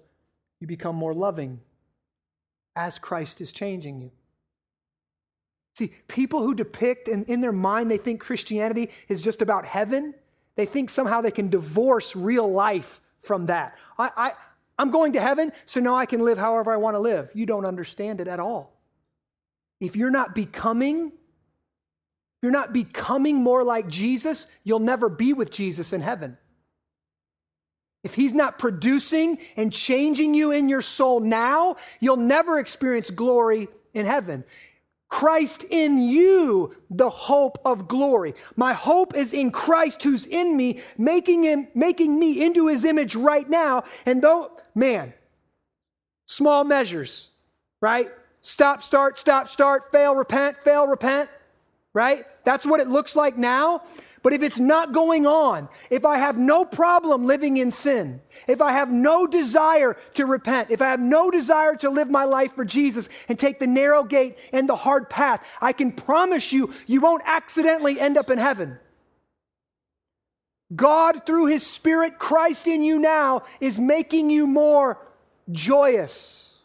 [0.60, 1.60] you become more loving
[2.76, 4.12] as Christ is changing you.
[5.78, 10.16] See, people who depict and in their mind they think Christianity is just about heaven,
[10.56, 13.78] they think somehow they can divorce real life from that.
[13.96, 14.32] I, I,
[14.80, 17.30] I'm going to heaven, so now I can live however I want to live.
[17.36, 18.74] You don't understand it at all.
[19.80, 21.12] If you're not becoming,
[22.42, 26.40] you're not becoming more like Jesus, you'll never be with Jesus in heaven.
[28.04, 33.68] If he's not producing and changing you in your soul now, you'll never experience glory
[33.94, 34.44] in heaven.
[35.10, 38.34] Christ in you, the hope of glory.
[38.56, 43.16] My hope is in Christ who's in me, making him, making me into his image
[43.16, 43.84] right now.
[44.06, 45.14] And though, man,
[46.26, 47.34] small measures,
[47.82, 48.10] right?
[48.42, 51.30] Stop, start, stop, start, fail, repent, fail, repent,
[51.94, 52.26] right?
[52.44, 53.82] That's what it looks like now.
[54.28, 58.62] But if it's not going on, if I have no problem living in sin, if
[58.62, 62.52] I have no desire to repent, if I have no desire to live my life
[62.52, 66.74] for Jesus and take the narrow gate and the hard path, I can promise you,
[66.88, 68.78] you won't accidentally end up in heaven.
[70.76, 75.00] God, through His Spirit, Christ in you now, is making you more
[75.54, 76.60] joyous.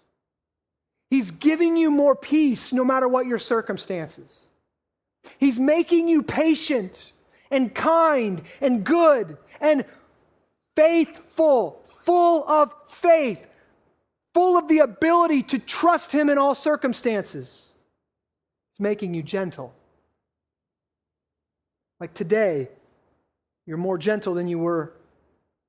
[1.10, 4.48] He's giving you more peace no matter what your circumstances.
[5.38, 7.12] He's making you patient
[7.52, 9.84] and kind and good and
[10.74, 13.46] faithful, full of faith,
[14.34, 17.72] full of the ability to trust Him in all circumstances.
[18.72, 19.72] He's making you gentle.
[22.00, 22.68] Like today,
[23.64, 24.92] you're more gentle than you were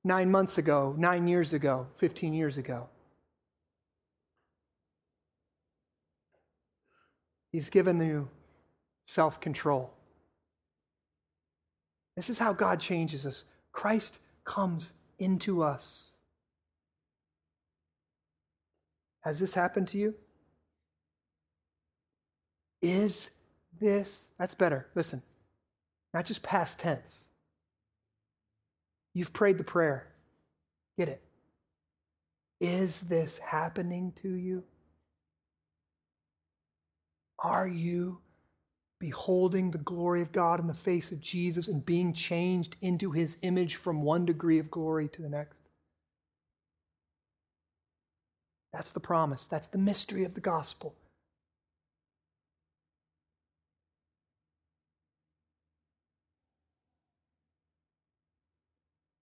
[0.02, 2.88] nine months ago, nine years ago, 15 years ago.
[7.52, 8.28] He's given you
[9.06, 9.93] self control.
[12.16, 13.44] This is how God changes us.
[13.72, 16.12] Christ comes into us.
[19.22, 20.14] Has this happened to you?
[22.82, 23.30] Is
[23.80, 24.86] this, that's better.
[24.94, 25.22] Listen,
[26.12, 27.30] not just past tense.
[29.14, 30.08] You've prayed the prayer.
[30.98, 31.22] Get it.
[32.60, 34.64] Is this happening to you?
[37.42, 38.20] Are you
[39.04, 43.36] beholding the glory of God in the face of Jesus and being changed into his
[43.42, 45.60] image from one degree of glory to the next.
[48.72, 49.44] That's the promise.
[49.44, 50.94] That's the mystery of the gospel.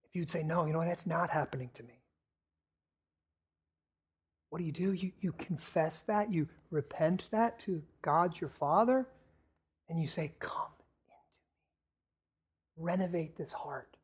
[0.05, 1.99] If you'd say, no, you know, that's not happening to me.
[4.51, 4.93] What do you do?
[4.93, 9.09] You, you confess that, you repent that to God your Father,
[9.89, 11.16] and you say, Come into me.
[12.76, 13.97] Renovate this heart,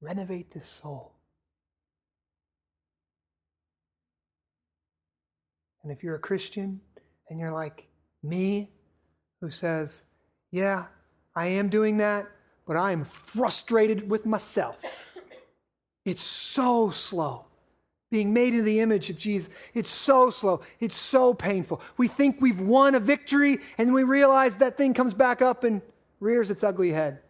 [0.00, 1.14] renovate this soul.
[5.82, 6.80] And if you're a Christian
[7.28, 7.88] and you're like
[8.22, 8.70] me,
[9.40, 10.04] who says,
[10.50, 10.86] Yeah,
[11.34, 12.26] I am doing that,
[12.66, 15.16] but I am frustrated with myself.
[16.04, 17.46] It's so slow
[18.12, 19.70] being made in the image of Jesus.
[19.72, 20.60] It's so slow.
[20.78, 21.80] It's so painful.
[21.96, 25.80] We think we've won a victory, and we realize that thing comes back up and
[26.20, 27.20] rears its ugly head.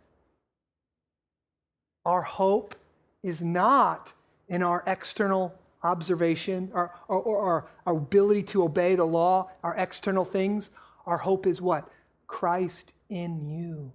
[2.04, 2.74] Our hope
[3.22, 4.12] is not
[4.48, 5.54] in our external
[5.84, 10.70] observation or, or, or, our ability to obey the law, our external things.
[11.06, 11.88] Our hope is what?
[12.26, 13.92] Christ in you,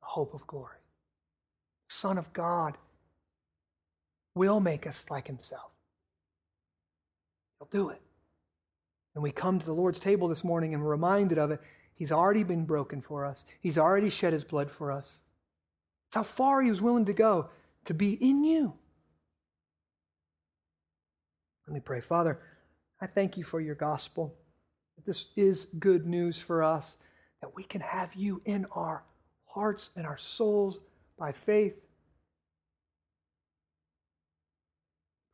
[0.00, 0.76] the hope of glory.
[1.88, 2.76] Son of God
[4.38, 5.70] will make us like himself.
[7.58, 8.00] He'll do it.
[9.14, 11.60] And we come to the Lord's table this morning and we're reminded of it.
[11.94, 15.22] He's already been broken for us, He's already shed His blood for us.
[16.08, 17.48] It's how far He was willing to go
[17.84, 18.74] to be in you.
[21.66, 22.00] Let me pray.
[22.00, 22.40] Father,
[23.02, 24.34] I thank you for your gospel.
[25.04, 26.96] This is good news for us
[27.40, 29.04] that we can have you in our
[29.46, 30.78] hearts and our souls
[31.18, 31.82] by faith.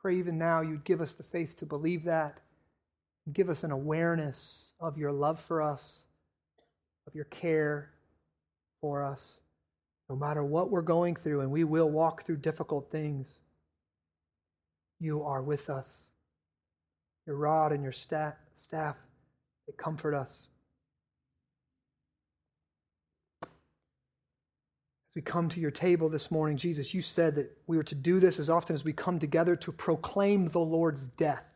[0.04, 2.42] Pray even now you'd give us the faith to believe that.
[3.32, 6.08] Give us an awareness of your love for us,
[7.06, 7.90] of your care
[8.82, 9.40] for us,
[10.10, 13.38] no matter what we're going through, and we will walk through difficult things.
[15.00, 16.10] You are with us.
[17.26, 18.96] Your rod and your staff, staff
[19.66, 20.48] they comfort us.
[25.14, 28.18] We come to your table this morning, Jesus, you said that we were to do
[28.18, 31.54] this as often as we come together to proclaim the Lord's death.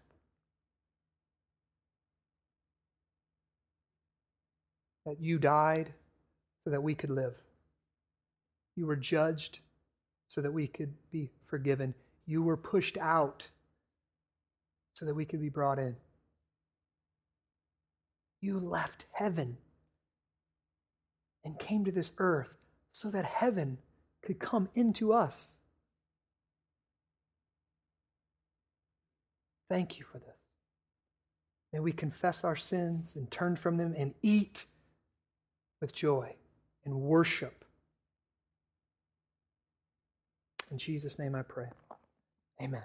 [5.04, 5.92] That you died
[6.64, 7.40] so that we could live.
[8.76, 9.58] You were judged
[10.28, 11.94] so that we could be forgiven.
[12.26, 13.48] You were pushed out
[14.92, 15.96] so that we could be brought in.
[18.40, 19.56] You left heaven
[21.44, 22.56] and came to this earth
[22.92, 23.78] so that heaven
[24.22, 25.58] could come into us.
[29.70, 30.28] Thank you for this.
[31.72, 34.64] May we confess our sins and turn from them and eat
[35.80, 36.34] with joy
[36.84, 37.64] and worship.
[40.70, 41.70] In Jesus' name I pray.
[42.62, 42.84] Amen.